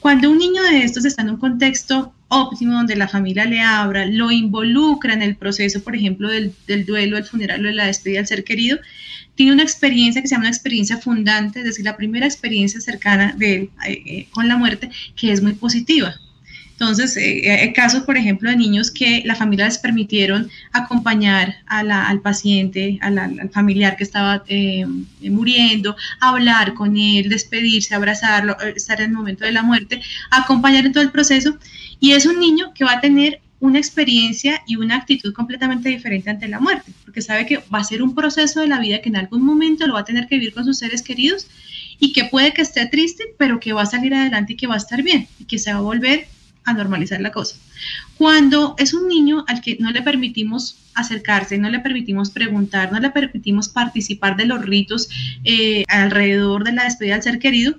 Cuando 0.00 0.30
un 0.30 0.38
niño 0.38 0.62
de 0.64 0.82
estos 0.82 1.04
está 1.04 1.22
en 1.22 1.30
un 1.30 1.36
contexto 1.36 2.12
óptimo 2.26 2.72
donde 2.72 2.96
la 2.96 3.06
familia 3.06 3.44
le 3.44 3.60
abra, 3.60 4.06
lo 4.06 4.32
involucra 4.32 5.12
en 5.12 5.22
el 5.22 5.36
proceso, 5.36 5.82
por 5.84 5.94
ejemplo, 5.94 6.28
del, 6.28 6.52
del 6.66 6.84
duelo, 6.84 7.16
del 7.16 7.24
funeral 7.24 7.60
o 7.60 7.68
de 7.68 7.74
la 7.74 7.86
despedida 7.86 8.18
del 8.18 8.26
ser 8.26 8.42
querido, 8.42 8.78
tiene 9.34 9.52
una 9.52 9.62
experiencia 9.62 10.20
que 10.20 10.28
se 10.28 10.34
llama 10.34 10.44
una 10.44 10.50
experiencia 10.50 10.98
fundante, 10.98 11.60
es 11.60 11.64
decir, 11.64 11.84
la 11.84 11.96
primera 11.96 12.26
experiencia 12.26 12.80
cercana 12.80 13.34
de 13.36 13.54
él 13.54 13.70
eh, 13.86 14.02
eh, 14.06 14.26
con 14.30 14.48
la 14.48 14.56
muerte, 14.56 14.90
que 15.16 15.32
es 15.32 15.42
muy 15.42 15.54
positiva. 15.54 16.14
Entonces, 16.72 17.16
eh, 17.16 17.48
hay 17.60 17.72
casos, 17.72 18.02
por 18.02 18.16
ejemplo, 18.16 18.50
de 18.50 18.56
niños 18.56 18.90
que 18.90 19.22
la 19.24 19.36
familia 19.36 19.66
les 19.66 19.78
permitieron 19.78 20.50
acompañar 20.72 21.54
al 21.66 22.20
paciente, 22.22 22.98
al 23.00 23.50
familiar 23.52 23.96
que 23.96 24.02
estaba 24.02 24.42
muriendo, 25.20 25.94
hablar 26.18 26.74
con 26.74 26.96
él, 26.96 27.28
despedirse, 27.28 27.94
abrazarlo, 27.94 28.58
estar 28.74 29.00
en 29.00 29.10
el 29.10 29.16
momento 29.16 29.44
de 29.44 29.52
la 29.52 29.62
muerte, 29.62 30.02
acompañar 30.30 30.84
en 30.84 30.92
todo 30.92 31.04
el 31.04 31.12
proceso. 31.12 31.56
Y 32.00 32.12
es 32.12 32.26
un 32.26 32.40
niño 32.40 32.72
que 32.74 32.84
va 32.84 32.94
a 32.94 33.00
tener 33.00 33.41
una 33.62 33.78
experiencia 33.78 34.60
y 34.66 34.74
una 34.74 34.96
actitud 34.96 35.32
completamente 35.32 35.88
diferente 35.88 36.28
ante 36.28 36.48
la 36.48 36.58
muerte, 36.58 36.92
porque 37.04 37.22
sabe 37.22 37.46
que 37.46 37.58
va 37.72 37.78
a 37.78 37.84
ser 37.84 38.02
un 38.02 38.12
proceso 38.12 38.60
de 38.60 38.66
la 38.66 38.80
vida 38.80 39.00
que 39.00 39.08
en 39.08 39.14
algún 39.14 39.44
momento 39.44 39.86
lo 39.86 39.94
va 39.94 40.00
a 40.00 40.04
tener 40.04 40.26
que 40.26 40.34
vivir 40.34 40.52
con 40.52 40.64
sus 40.64 40.78
seres 40.78 41.00
queridos 41.00 41.46
y 42.00 42.12
que 42.12 42.24
puede 42.24 42.52
que 42.52 42.62
esté 42.62 42.86
triste, 42.86 43.22
pero 43.38 43.60
que 43.60 43.72
va 43.72 43.82
a 43.82 43.86
salir 43.86 44.14
adelante 44.14 44.54
y 44.54 44.56
que 44.56 44.66
va 44.66 44.74
a 44.74 44.78
estar 44.78 45.04
bien 45.04 45.28
y 45.38 45.44
que 45.44 45.60
se 45.60 45.72
va 45.72 45.78
a 45.78 45.82
volver 45.82 46.26
a 46.64 46.72
normalizar 46.72 47.20
la 47.20 47.30
cosa. 47.30 47.54
Cuando 48.18 48.74
es 48.78 48.94
un 48.94 49.06
niño 49.06 49.44
al 49.46 49.60
que 49.60 49.76
no 49.78 49.92
le 49.92 50.02
permitimos 50.02 50.76
acercarse, 50.94 51.56
no 51.56 51.70
le 51.70 51.78
permitimos 51.78 52.30
preguntar, 52.30 52.90
no 52.90 52.98
le 52.98 53.10
permitimos 53.10 53.68
participar 53.68 54.36
de 54.36 54.46
los 54.46 54.60
ritos 54.60 55.08
eh, 55.44 55.84
alrededor 55.86 56.64
de 56.64 56.72
la 56.72 56.82
despedida 56.84 57.14
del 57.14 57.22
ser 57.22 57.38
querido, 57.38 57.76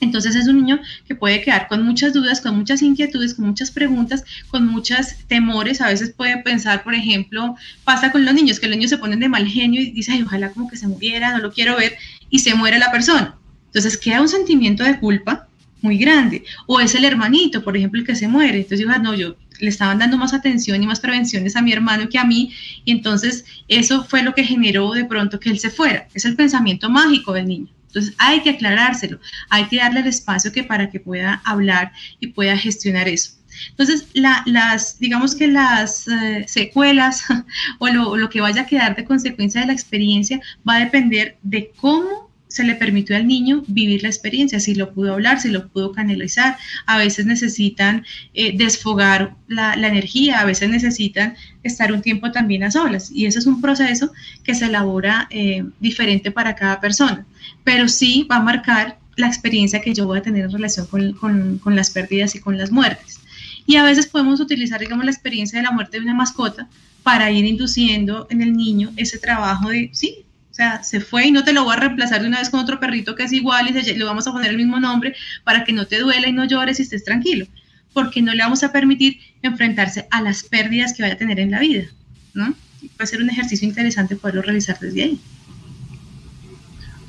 entonces 0.00 0.36
es 0.36 0.46
un 0.48 0.56
niño 0.56 0.80
que 1.06 1.14
puede 1.14 1.40
quedar 1.42 1.68
con 1.68 1.82
muchas 1.82 2.12
dudas, 2.12 2.40
con 2.40 2.56
muchas 2.56 2.82
inquietudes, 2.82 3.34
con 3.34 3.46
muchas 3.46 3.70
preguntas, 3.70 4.24
con 4.48 4.66
muchos 4.66 5.14
temores. 5.28 5.80
A 5.80 5.88
veces 5.88 6.10
puede 6.10 6.38
pensar, 6.38 6.82
por 6.82 6.94
ejemplo, 6.94 7.56
pasa 7.84 8.12
con 8.12 8.24
los 8.24 8.34
niños, 8.34 8.60
que 8.60 8.66
los 8.66 8.76
niños 8.76 8.90
se 8.90 8.98
ponen 8.98 9.20
de 9.20 9.28
mal 9.28 9.46
genio 9.46 9.80
y 9.80 9.90
dicen, 9.90 10.14
Ay, 10.14 10.22
ojalá 10.22 10.50
como 10.50 10.68
que 10.68 10.76
se 10.76 10.88
muriera, 10.88 11.32
no 11.32 11.38
lo 11.38 11.52
quiero 11.52 11.76
ver, 11.76 11.96
y 12.30 12.40
se 12.40 12.54
muere 12.54 12.78
la 12.78 12.92
persona. 12.92 13.36
Entonces 13.66 13.96
queda 13.96 14.20
un 14.20 14.28
sentimiento 14.28 14.84
de 14.84 14.98
culpa 14.98 15.48
muy 15.80 15.98
grande. 15.98 16.44
O 16.66 16.80
es 16.80 16.94
el 16.94 17.04
hermanito, 17.04 17.62
por 17.62 17.76
ejemplo, 17.76 18.00
el 18.00 18.06
que 18.06 18.14
se 18.14 18.28
muere. 18.28 18.58
Entonces 18.58 18.78
digo, 18.78 18.92
ah, 18.94 18.98
no, 18.98 19.14
yo 19.14 19.36
le 19.60 19.68
estaban 19.68 19.98
dando 19.98 20.16
más 20.16 20.34
atención 20.34 20.82
y 20.82 20.86
más 20.86 21.00
prevenciones 21.00 21.56
a 21.56 21.62
mi 21.62 21.72
hermano 21.72 22.08
que 22.08 22.18
a 22.18 22.24
mí, 22.24 22.52
y 22.84 22.90
entonces 22.92 23.44
eso 23.68 24.04
fue 24.04 24.22
lo 24.22 24.34
que 24.34 24.44
generó 24.44 24.92
de 24.92 25.04
pronto 25.04 25.38
que 25.38 25.50
él 25.50 25.58
se 25.58 25.70
fuera. 25.70 26.08
Es 26.14 26.24
el 26.24 26.36
pensamiento 26.36 26.90
mágico 26.90 27.32
del 27.32 27.46
niño. 27.46 27.68
Entonces 27.94 28.14
hay 28.18 28.40
que 28.42 28.50
aclarárselo, 28.50 29.20
hay 29.50 29.66
que 29.66 29.76
darle 29.76 30.00
el 30.00 30.08
espacio 30.08 30.52
que 30.52 30.64
para 30.64 30.90
que 30.90 30.98
pueda 30.98 31.40
hablar 31.44 31.92
y 32.18 32.28
pueda 32.28 32.56
gestionar 32.56 33.08
eso. 33.08 33.34
Entonces, 33.70 34.08
las, 34.14 34.98
digamos 34.98 35.36
que 35.36 35.46
las 35.46 36.08
eh, 36.08 36.44
secuelas 36.48 37.24
o 37.78 37.88
lo, 37.88 38.28
que 38.28 38.40
vaya 38.40 38.62
a 38.62 38.66
quedar 38.66 38.96
de 38.96 39.04
consecuencia 39.04 39.60
de 39.60 39.68
la 39.68 39.72
experiencia 39.72 40.40
va 40.68 40.74
a 40.74 40.80
depender 40.80 41.38
de 41.42 41.70
cómo 41.76 42.23
se 42.54 42.62
le 42.62 42.76
permitió 42.76 43.16
al 43.16 43.26
niño 43.26 43.64
vivir 43.66 44.04
la 44.04 44.08
experiencia, 44.08 44.60
si 44.60 44.76
lo 44.76 44.94
pudo 44.94 45.14
hablar, 45.14 45.40
si 45.40 45.50
lo 45.50 45.66
pudo 45.66 45.90
canalizar. 45.90 46.56
A 46.86 46.98
veces 46.98 47.26
necesitan 47.26 48.04
eh, 48.32 48.56
desfogar 48.56 49.34
la, 49.48 49.74
energía, 49.74 50.38
a 50.38 50.44
veces 50.44 50.68
necesitan 50.68 51.34
estar 51.64 51.92
un 51.92 52.00
tiempo 52.00 52.30
también 52.30 52.62
a 52.62 52.70
solas. 52.70 53.10
Y 53.10 53.26
eso 53.26 53.40
es 53.40 53.46
un 53.46 53.60
proceso 53.60 54.12
que 54.44 54.54
se 54.54 54.66
elabora 54.66 55.26
eh, 55.30 55.64
diferente 55.80 56.30
para 56.30 56.54
cada 56.54 56.80
persona, 56.80 57.26
pero 57.64 57.88
sí 57.88 58.24
va 58.30 58.36
a 58.36 58.42
marcar 58.42 59.00
la 59.16 59.26
experiencia 59.26 59.80
que 59.80 59.92
yo 59.92 60.06
voy 60.06 60.18
a 60.18 60.22
tener 60.22 60.44
en 60.44 60.52
relación 60.52 60.86
con, 60.86 61.58
con 61.58 61.74
las 61.74 61.90
pérdidas 61.90 62.36
y 62.36 62.38
con 62.38 62.56
las 62.56 62.70
muertes. 62.70 63.18
Y 63.66 63.74
a 63.76 63.82
veces 63.82 64.06
podemos 64.06 64.38
utilizar, 64.38 64.78
digamos, 64.78 65.04
la 65.04 65.10
experiencia 65.10 65.58
de 65.58 65.64
la 65.64 65.72
muerte 65.72 65.96
de 65.96 66.04
una 66.04 66.14
mascota 66.14 66.68
para 67.02 67.32
ir 67.32 67.46
induciendo 67.46 68.28
en 68.30 68.42
el 68.42 68.56
niño 68.56 68.92
ese 68.96 69.18
trabajo 69.18 69.70
de, 69.70 69.90
sí, 69.92 70.24
o 70.54 70.56
sea, 70.56 70.84
se 70.84 71.00
fue 71.00 71.26
y 71.26 71.32
no 71.32 71.42
te 71.42 71.52
lo 71.52 71.64
voy 71.64 71.72
a 71.72 71.80
reemplazar 71.80 72.22
de 72.22 72.28
una 72.28 72.38
vez 72.38 72.48
con 72.48 72.60
otro 72.60 72.78
perrito 72.78 73.16
que 73.16 73.24
es 73.24 73.32
igual 73.32 73.66
y 73.68 73.72
le 73.72 74.04
vamos 74.04 74.28
a 74.28 74.30
poner 74.30 74.52
el 74.52 74.56
mismo 74.56 74.78
nombre 74.78 75.16
para 75.42 75.64
que 75.64 75.72
no 75.72 75.88
te 75.88 75.98
duela 75.98 76.28
y 76.28 76.32
no 76.32 76.44
llores 76.44 76.78
y 76.78 76.82
estés 76.82 77.02
tranquilo, 77.02 77.44
porque 77.92 78.22
no 78.22 78.32
le 78.32 78.40
vamos 78.40 78.62
a 78.62 78.70
permitir 78.70 79.18
enfrentarse 79.42 80.06
a 80.12 80.22
las 80.22 80.44
pérdidas 80.44 80.92
que 80.92 81.02
vaya 81.02 81.14
a 81.14 81.18
tener 81.18 81.40
en 81.40 81.50
la 81.50 81.58
vida, 81.58 81.86
¿no? 82.34 82.54
Va 82.82 83.02
a 83.02 83.06
ser 83.06 83.20
un 83.20 83.30
ejercicio 83.30 83.66
interesante 83.66 84.14
poderlo 84.14 84.42
realizar 84.42 84.78
desde 84.78 85.02
ahí. 85.02 85.20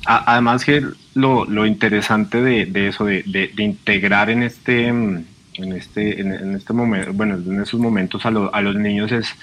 además 0.06 0.64
que 0.64 0.84
lo, 1.14 1.66
interesante 1.66 2.42
de, 2.42 2.88
eso, 2.88 3.04
de, 3.04 3.52
integrar 3.58 4.28
en 4.28 4.42
este, 4.42 4.88
en 4.88 5.24
este, 5.58 6.20
en, 6.20 6.54
este 6.54 6.72
momento, 6.72 7.12
bueno, 7.12 7.34
en 7.36 7.60
esos 7.60 7.80
momentos 7.80 8.24
a, 8.26 8.28
a, 8.28 8.60
los 8.60 8.76
niños 8.76 9.12
es 9.12 9.34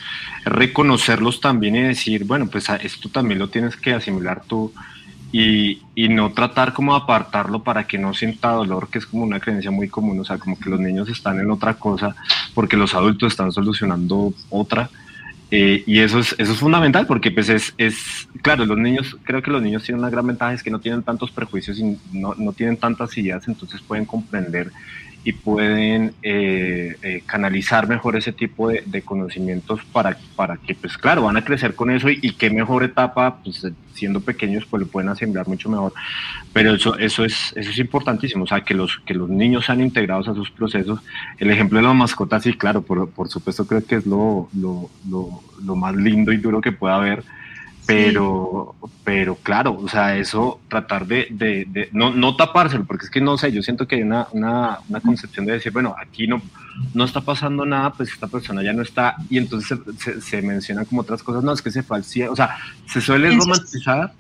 reconocerlos 0.46 1.42
también 1.42 1.76
y 1.76 1.82
decir, 1.82 2.26
bueno, 2.26 2.48
pues 2.48 2.70
esto 2.70 3.10
también 3.10 3.40
lo 3.40 3.50
tienes 3.50 3.76
que 3.76 3.94
asimilar 3.94 4.44
tú 4.48 4.74
y, 5.32 5.82
y, 5.96 6.10
no 6.10 6.32
tratar 6.32 6.74
como 6.74 6.94
apartarlo 6.94 7.64
para 7.64 7.88
que 7.88 7.98
no 7.98 8.14
sienta 8.14 8.52
dolor, 8.52 8.90
que 8.90 9.00
es 9.00 9.08
como 9.08 9.24
una 9.24 9.40
creencia 9.40 9.72
muy 9.72 9.90
común, 9.90 10.20
o 10.20 10.24
sea, 10.24 10.38
como 10.38 10.60
que 10.60 10.70
los 10.70 10.80
niños 10.80 11.10
están 11.10 11.40
en 11.40 11.50
otra 11.50 11.74
cosa 11.74 12.16
porque 12.54 12.78
los 12.78 12.94
adultos 12.94 13.34
están 13.34 13.52
solucionando 13.52 14.34
otra. 14.52 14.90
Eh, 15.56 15.84
y 15.86 16.00
eso 16.00 16.20
es, 16.20 16.36
eso 16.40 16.52
es 16.52 16.58
fundamental 16.58 17.06
porque 17.06 17.30
pues 17.30 17.48
es, 17.50 17.76
es, 17.78 18.28
claro, 18.42 18.66
los 18.66 18.78
niños, 18.78 19.18
creo 19.24 19.42
que 19.42 19.52
los 19.52 19.62
niños 19.62 19.84
tienen 19.84 20.00
una 20.00 20.10
gran 20.10 20.26
ventaja, 20.26 20.54
es 20.54 20.64
que 20.64 20.72
no 20.72 20.80
tienen 20.80 21.04
tantos 21.04 21.30
prejuicios 21.30 21.78
y 21.78 21.98
no, 22.12 22.34
no 22.36 22.54
tienen 22.54 22.78
tantas 22.78 23.16
ideas, 23.18 23.48
entonces 23.48 23.82
pueden 23.82 24.06
comprender 24.06 24.72
y 25.26 25.32
pueden 25.32 26.14
eh, 26.22 26.96
eh, 27.02 27.24
canalizar 27.26 27.88
mejor 27.88 28.18
ese 28.18 28.34
tipo 28.34 28.70
de, 28.70 29.02
conocimientos 29.04 29.80
para, 29.92 30.18
para 30.36 30.58
que, 30.58 30.76
pues 30.76 30.98
claro, 30.98 31.24
van 31.24 31.38
a 31.38 31.46
crecer 31.46 31.76
con 31.76 31.92
eso 31.92 32.10
y, 32.10 32.34
qué 32.34 32.50
mejor 32.50 32.84
etapa, 32.84 33.38
pues 33.42 33.66
siendo 33.94 34.20
pequeños, 34.20 34.66
pues 34.66 34.82
lo 34.82 34.88
pueden 34.88 35.10
asemblar 35.10 35.48
mucho 35.48 35.70
mejor. 35.70 35.94
Pero 36.52 36.74
eso, 36.76 36.98
eso, 36.98 37.24
es, 37.24 37.54
eso 37.56 37.70
es 37.70 37.80
importantísimo, 37.80 38.44
o 38.44 38.48
sea, 38.48 38.62
que 38.62 38.74
los, 38.74 39.00
que 39.06 39.14
los 39.14 39.30
niños 39.30 39.66
sean 39.66 39.82
integrados 39.82 40.28
a 40.28 40.34
sus 40.34 40.52
procesos. 40.52 41.00
El 41.38 41.52
ejemplo 41.52 41.80
de 41.80 41.86
las 41.86 41.96
mascotas, 41.96 42.44
sí, 42.44 42.54
claro, 42.54 42.82
por, 42.82 43.10
por 43.10 43.30
supuesto 43.30 43.66
creo 43.66 43.86
que 43.86 43.96
es 43.96 44.06
lo, 44.06 44.50
lo, 44.54 44.90
lo, 45.10 45.42
lo 45.64 45.76
más 45.76 45.96
lindo 45.96 46.34
y 46.34 46.38
duro 46.38 46.60
que 46.60 46.72
pueda 46.74 46.96
haber 46.96 47.24
pero, 47.86 48.76
pero 49.04 49.36
claro, 49.36 49.78
o 49.78 49.90
sea, 49.90 50.18
eso 50.18 50.62
tratar 50.70 51.06
de, 51.06 51.28
de, 51.30 51.90
no, 51.92 52.14
no 52.14 52.36
tapárselo, 52.36 52.86
porque 52.86 53.06
es 53.06 53.12
que 53.12 53.20
no 53.20 53.38
sé, 53.38 53.52
yo 53.52 53.62
siento 53.62 53.88
que 53.88 53.96
hay 53.96 54.04
una, 54.04 54.28
una, 54.32 54.80
una, 54.88 55.02
concepción 55.02 55.46
de 55.46 55.54
decir, 55.54 55.72
bueno, 55.72 55.94
aquí 56.00 56.28
no, 56.28 56.42
no 56.94 57.04
está 57.04 57.22
pasando 57.22 57.66
nada, 57.66 57.94
pues 57.94 58.12
esta 58.12 58.28
persona 58.28 58.64
ya 58.64 58.74
no 58.74 58.82
está, 58.82 59.18
y 59.30 59.38
entonces 59.38 59.80
se, 60.00 60.22
se, 60.22 60.42
mencionan 60.42 60.86
como 60.86 61.02
otras 61.02 61.22
cosas, 61.24 61.44
no, 61.44 61.52
es 61.52 61.62
que 61.62 61.72
se 61.72 61.84
falsía, 61.84 62.32
o 62.32 62.36
sea, 62.36 62.58
se 62.88 63.02
suele 63.02 63.36
romantizar. 63.36 64.14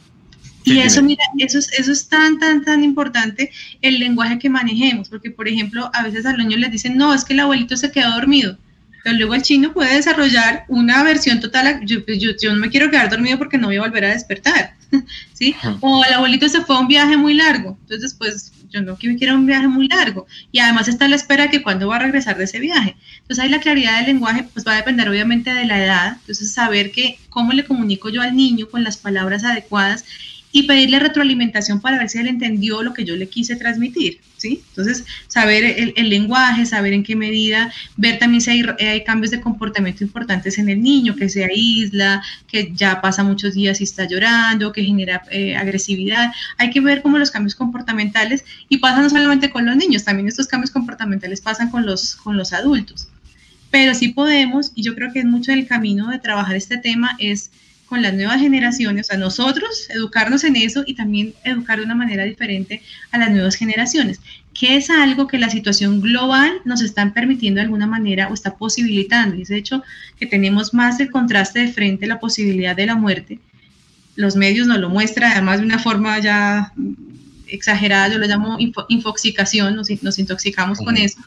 Y 0.65 0.79
eso, 0.79 1.03
mira, 1.03 1.23
eso 1.39 1.59
es, 1.59 1.71
eso 1.73 1.91
es 1.91 2.07
tan, 2.07 2.39
tan, 2.39 2.63
tan 2.63 2.83
importante 2.83 3.51
el 3.81 3.99
lenguaje 3.99 4.39
que 4.39 4.49
manejemos, 4.49 5.09
porque, 5.09 5.31
por 5.31 5.47
ejemplo, 5.47 5.89
a 5.93 6.03
veces 6.03 6.25
a 6.25 6.31
los 6.31 6.39
niños 6.39 6.59
les 6.59 6.71
dicen, 6.71 6.97
no, 6.97 7.13
es 7.13 7.25
que 7.25 7.33
el 7.33 7.41
abuelito 7.41 7.75
se 7.75 7.91
quedó 7.91 8.11
dormido 8.11 8.57
pero 9.03 9.17
luego 9.17 9.35
el 9.35 9.41
chino 9.41 9.73
puede 9.73 9.95
desarrollar 9.95 10.63
una 10.69 11.03
versión 11.03 11.39
total, 11.39 11.81
pues, 12.05 12.19
yo, 12.19 12.31
yo, 12.41 12.53
no 12.53 12.59
me 12.59 12.69
quiero 12.69 12.89
quedar 12.89 13.09
dormido 13.09 13.37
porque 13.37 13.57
no 13.57 13.67
voy 13.67 13.75
a 13.75 13.81
volver 13.81 14.05
a 14.05 14.13
despertar, 14.13 14.75
¿sí? 15.33 15.55
O 15.81 16.03
el 16.05 16.13
abuelito 16.13 16.47
se 16.47 16.61
fue 16.61 16.75
a 16.75 16.79
un 16.79 16.87
viaje 16.87 17.17
muy 17.17 17.33
largo, 17.33 17.77
entonces 17.81 18.13
pues 18.13 18.53
yo 18.69 18.81
no 18.81 18.95
quiero 18.97 19.35
un 19.35 19.45
viaje 19.45 19.67
muy 19.67 19.87
largo 19.87 20.25
y 20.51 20.59
además 20.59 20.87
está 20.87 21.05
a 21.05 21.07
la 21.07 21.15
espera 21.15 21.49
que 21.49 21.61
cuando 21.61 21.87
va 21.87 21.97
a 21.97 21.99
regresar 21.99 22.37
de 22.37 22.45
ese 22.45 22.59
viaje. 22.59 22.95
Entonces 23.21 23.43
ahí 23.43 23.49
la 23.49 23.59
claridad 23.59 23.97
del 23.97 24.07
lenguaje 24.07 24.47
pues 24.51 24.65
va 24.65 24.73
a 24.73 24.77
depender 24.77 25.07
obviamente 25.07 25.53
de 25.53 25.65
la 25.65 25.83
edad, 25.83 26.17
entonces 26.19 26.51
saber 26.53 26.91
que 26.91 27.19
cómo 27.29 27.53
le 27.53 27.65
comunico 27.65 28.09
yo 28.09 28.21
al 28.21 28.35
niño 28.35 28.67
con 28.69 28.83
las 28.83 28.97
palabras 28.97 29.43
adecuadas 29.43 30.05
y 30.55 30.63
pedirle 30.63 30.99
retroalimentación 30.99 31.81
para 31.81 31.97
ver 31.97 32.09
si 32.09 32.19
él 32.19 32.27
entendió 32.27 32.83
lo 32.83 32.93
que 32.93 33.03
yo 33.03 33.15
le 33.15 33.27
quise 33.27 33.55
transmitir, 33.55 34.21
¿sí? 34.37 34.61
Entonces, 34.69 35.03
saber 35.27 35.63
el, 35.95 36.09
lenguaje, 36.09 36.67
saber 36.67 36.93
en 36.93 37.03
qué 37.03 37.15
medida, 37.15 37.73
ver 37.97 38.19
también 38.19 38.39
si 38.39 38.51
hay, 38.51 39.03
cambios 39.03 39.31
de 39.31 39.41
comportamiento 39.41 40.03
importantes 40.03 40.59
en 40.59 40.69
el 40.69 40.83
niño, 40.83 41.15
que 41.15 41.27
se 41.27 41.43
aísla, 41.43 42.21
que 42.47 42.71
ya 42.71 43.01
pasa 43.01 43.23
muchos 43.23 43.55
días 43.55 43.81
y 43.81 43.85
está 43.85 44.07
llorando, 44.07 44.71
que 44.71 44.83
genera 44.83 45.23
eh, 45.31 45.55
agresividad. 45.55 46.31
Hay 46.59 46.69
que 46.69 46.81
ver 46.81 47.01
cómo 47.01 47.17
los 47.17 47.31
cambios 47.31 47.55
comportamentales, 47.55 48.45
y 48.69 48.77
pasa 48.77 49.01
no 49.01 49.09
solamente 49.09 49.49
con 49.49 49.65
los 49.65 49.75
niños, 49.75 50.03
también 50.03 50.27
estos 50.27 50.45
cambios 50.45 50.69
comportamentales 50.69 51.41
pasan 51.41 51.71
con 51.71 51.83
los, 51.87 52.15
con 52.17 52.37
los 52.37 52.53
adultos. 52.53 53.07
Pero 53.71 53.95
sí 53.95 54.09
podemos, 54.09 54.71
y 54.75 54.83
yo 54.83 54.93
creo 54.93 55.11
que 55.11 55.17
es 55.17 55.25
mucho 55.25 55.51
del 55.51 55.65
camino 55.65 56.11
de 56.11 56.19
trabajar 56.19 56.55
este 56.55 56.77
tema, 56.77 57.15
es 57.17 57.49
con 57.93 58.01
las 58.01 58.15
nuevas 58.15 58.39
generaciones, 58.39 59.05
sea, 59.05 59.19
nosotros 59.19 59.87
educarnos 59.91 60.43
en 60.45 60.55
eso 60.55 60.83
y 60.87 60.95
también 60.95 61.35
educar 61.43 61.77
de 61.77 61.85
una 61.85 61.93
manera 61.93 62.23
diferente 62.23 62.81
a 63.11 63.19
las 63.19 63.29
nuevas 63.29 63.53
generaciones, 63.53 64.19
que 64.51 64.77
es 64.77 64.89
algo 64.89 65.27
que 65.27 65.37
la 65.37 65.51
situación 65.51 66.01
global 66.01 66.53
nos 66.65 66.81
está 66.81 67.13
permitiendo 67.13 67.59
de 67.59 67.65
alguna 67.65 67.85
manera 67.85 68.29
o 68.29 68.33
está 68.33 68.55
posibilitando. 68.55 69.35
Y 69.35 69.43
es 69.43 69.49
de 69.49 69.57
hecho 69.57 69.83
que 70.17 70.25
tenemos 70.25 70.73
más 70.73 70.99
el 71.01 71.11
contraste 71.11 71.59
de 71.59 71.67
frente, 71.67 72.07
la 72.07 72.19
posibilidad 72.19 72.75
de 72.75 72.87
la 72.87 72.95
muerte. 72.95 73.37
Los 74.15 74.35
medios 74.35 74.65
nos 74.65 74.79
lo 74.79 74.89
muestran, 74.89 75.31
además 75.31 75.59
de 75.59 75.67
una 75.67 75.77
forma 75.77 76.17
ya 76.17 76.73
exagerada, 77.45 78.11
yo 78.11 78.17
lo 78.17 78.25
llamo 78.25 78.57
infoxicación, 78.89 79.75
nos, 79.75 79.87
nos 80.01 80.17
intoxicamos 80.17 80.79
con 80.79 80.97
eso. 80.97 81.19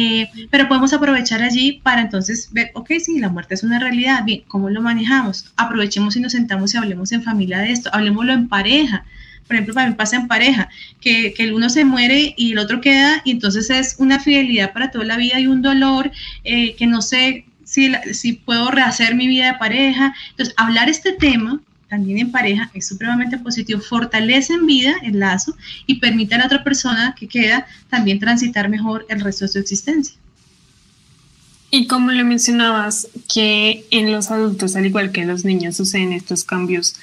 Eh, 0.00 0.30
pero 0.48 0.68
podemos 0.68 0.92
aprovechar 0.92 1.42
allí 1.42 1.80
para 1.82 2.02
entonces 2.02 2.50
ver, 2.52 2.70
ok, 2.74 2.88
sí, 3.00 3.18
la 3.18 3.30
muerte 3.30 3.54
es 3.54 3.64
una 3.64 3.80
realidad, 3.80 4.24
bien, 4.24 4.44
¿cómo 4.46 4.70
lo 4.70 4.80
manejamos? 4.80 5.46
Aprovechemos 5.56 6.14
y 6.14 6.20
nos 6.20 6.30
sentamos 6.30 6.72
y 6.72 6.76
hablemos 6.76 7.10
en 7.10 7.24
familia 7.24 7.58
de 7.58 7.72
esto, 7.72 7.90
hablemoslo 7.92 8.32
en 8.32 8.48
pareja. 8.48 9.04
Por 9.48 9.56
ejemplo, 9.56 9.74
para 9.74 9.88
mí 9.88 9.96
pasa 9.96 10.14
en 10.14 10.28
pareja, 10.28 10.68
que, 11.00 11.34
que 11.34 11.42
el 11.42 11.52
uno 11.52 11.68
se 11.68 11.84
muere 11.84 12.32
y 12.36 12.52
el 12.52 12.58
otro 12.60 12.80
queda, 12.80 13.22
y 13.24 13.32
entonces 13.32 13.70
es 13.70 13.96
una 13.98 14.20
fidelidad 14.20 14.72
para 14.72 14.92
toda 14.92 15.04
la 15.04 15.16
vida 15.16 15.40
y 15.40 15.48
un 15.48 15.62
dolor 15.62 16.12
eh, 16.44 16.76
que 16.76 16.86
no 16.86 17.02
sé 17.02 17.46
si, 17.64 17.92
si 18.12 18.34
puedo 18.34 18.70
rehacer 18.70 19.16
mi 19.16 19.26
vida 19.26 19.52
de 19.52 19.58
pareja. 19.58 20.14
Entonces, 20.30 20.54
hablar 20.56 20.88
este 20.88 21.10
tema 21.10 21.60
también 21.88 22.18
en 22.18 22.30
pareja 22.30 22.70
es 22.74 22.86
supremamente 22.86 23.38
positivo, 23.38 23.80
fortalece 23.80 24.54
en 24.54 24.66
vida 24.66 24.94
el 25.02 25.18
lazo 25.20 25.56
y 25.86 25.96
permite 25.96 26.34
a 26.34 26.38
la 26.38 26.46
otra 26.46 26.62
persona 26.62 27.14
que 27.18 27.28
queda 27.28 27.66
también 27.88 28.18
transitar 28.18 28.68
mejor 28.68 29.06
el 29.08 29.20
resto 29.20 29.44
de 29.44 29.48
su 29.48 29.58
existencia. 29.58 30.14
Y 31.70 31.86
como 31.86 32.10
le 32.12 32.24
mencionabas, 32.24 33.08
que 33.32 33.84
en 33.90 34.10
los 34.10 34.30
adultos, 34.30 34.74
al 34.76 34.86
igual 34.86 35.12
que 35.12 35.22
en 35.22 35.28
los 35.28 35.44
niños, 35.44 35.76
suceden 35.76 36.12
estos 36.12 36.44
cambios 36.44 36.94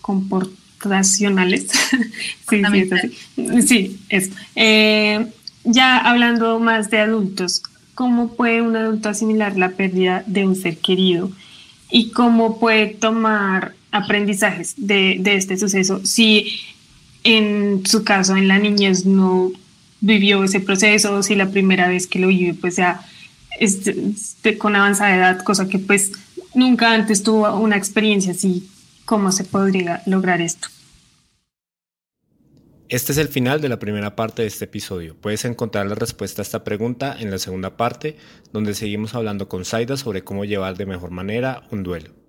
comportacionales. 0.00 1.66
sí, 2.48 2.62
sí, 3.36 3.62
sí, 3.62 4.00
eso. 4.08 4.30
Eh, 4.54 5.26
ya 5.64 5.98
hablando 5.98 6.60
más 6.60 6.90
de 6.90 7.00
adultos, 7.00 7.62
¿cómo 7.94 8.34
puede 8.34 8.62
un 8.62 8.76
adulto 8.76 9.08
asimilar 9.08 9.56
la 9.56 9.70
pérdida 9.70 10.22
de 10.26 10.46
un 10.46 10.54
ser 10.54 10.78
querido? 10.78 11.30
¿Y 11.90 12.10
cómo 12.10 12.60
puede 12.60 12.86
tomar 12.86 13.74
aprendizajes 13.92 14.74
de, 14.76 15.18
de 15.20 15.36
este 15.36 15.56
suceso. 15.56 16.04
Si 16.04 16.60
en 17.24 17.86
su 17.86 18.02
caso, 18.04 18.36
en 18.36 18.48
la 18.48 18.58
niñez, 18.58 19.06
no 19.06 19.52
vivió 20.00 20.42
ese 20.42 20.60
proceso, 20.60 21.22
si 21.22 21.36
la 21.36 21.50
primera 21.50 21.88
vez 21.88 22.06
que 22.06 22.18
lo 22.18 22.28
vive, 22.28 22.54
pues 22.54 22.76
ya 22.76 23.06
con 24.58 24.74
avanzada 24.74 25.14
edad, 25.14 25.44
cosa 25.44 25.68
que 25.68 25.78
pues 25.78 26.12
nunca 26.54 26.92
antes 26.92 27.22
tuvo 27.22 27.54
una 27.56 27.76
experiencia 27.76 28.32
así, 28.32 28.68
¿cómo 29.04 29.30
se 29.30 29.44
podría 29.44 30.02
lograr 30.06 30.40
esto? 30.40 30.68
Este 32.88 33.12
es 33.12 33.18
el 33.18 33.28
final 33.28 33.60
de 33.60 33.70
la 33.70 33.78
primera 33.78 34.16
parte 34.16 34.42
de 34.42 34.48
este 34.48 34.66
episodio. 34.66 35.16
Puedes 35.18 35.46
encontrar 35.46 35.86
la 35.86 35.94
respuesta 35.94 36.42
a 36.42 36.44
esta 36.44 36.62
pregunta 36.62 37.16
en 37.18 37.30
la 37.30 37.38
segunda 37.38 37.76
parte, 37.76 38.16
donde 38.52 38.74
seguimos 38.74 39.14
hablando 39.14 39.48
con 39.48 39.64
Saida 39.64 39.96
sobre 39.96 40.24
cómo 40.24 40.44
llevar 40.44 40.76
de 40.76 40.84
mejor 40.84 41.10
manera 41.10 41.62
un 41.70 41.84
duelo. 41.84 42.21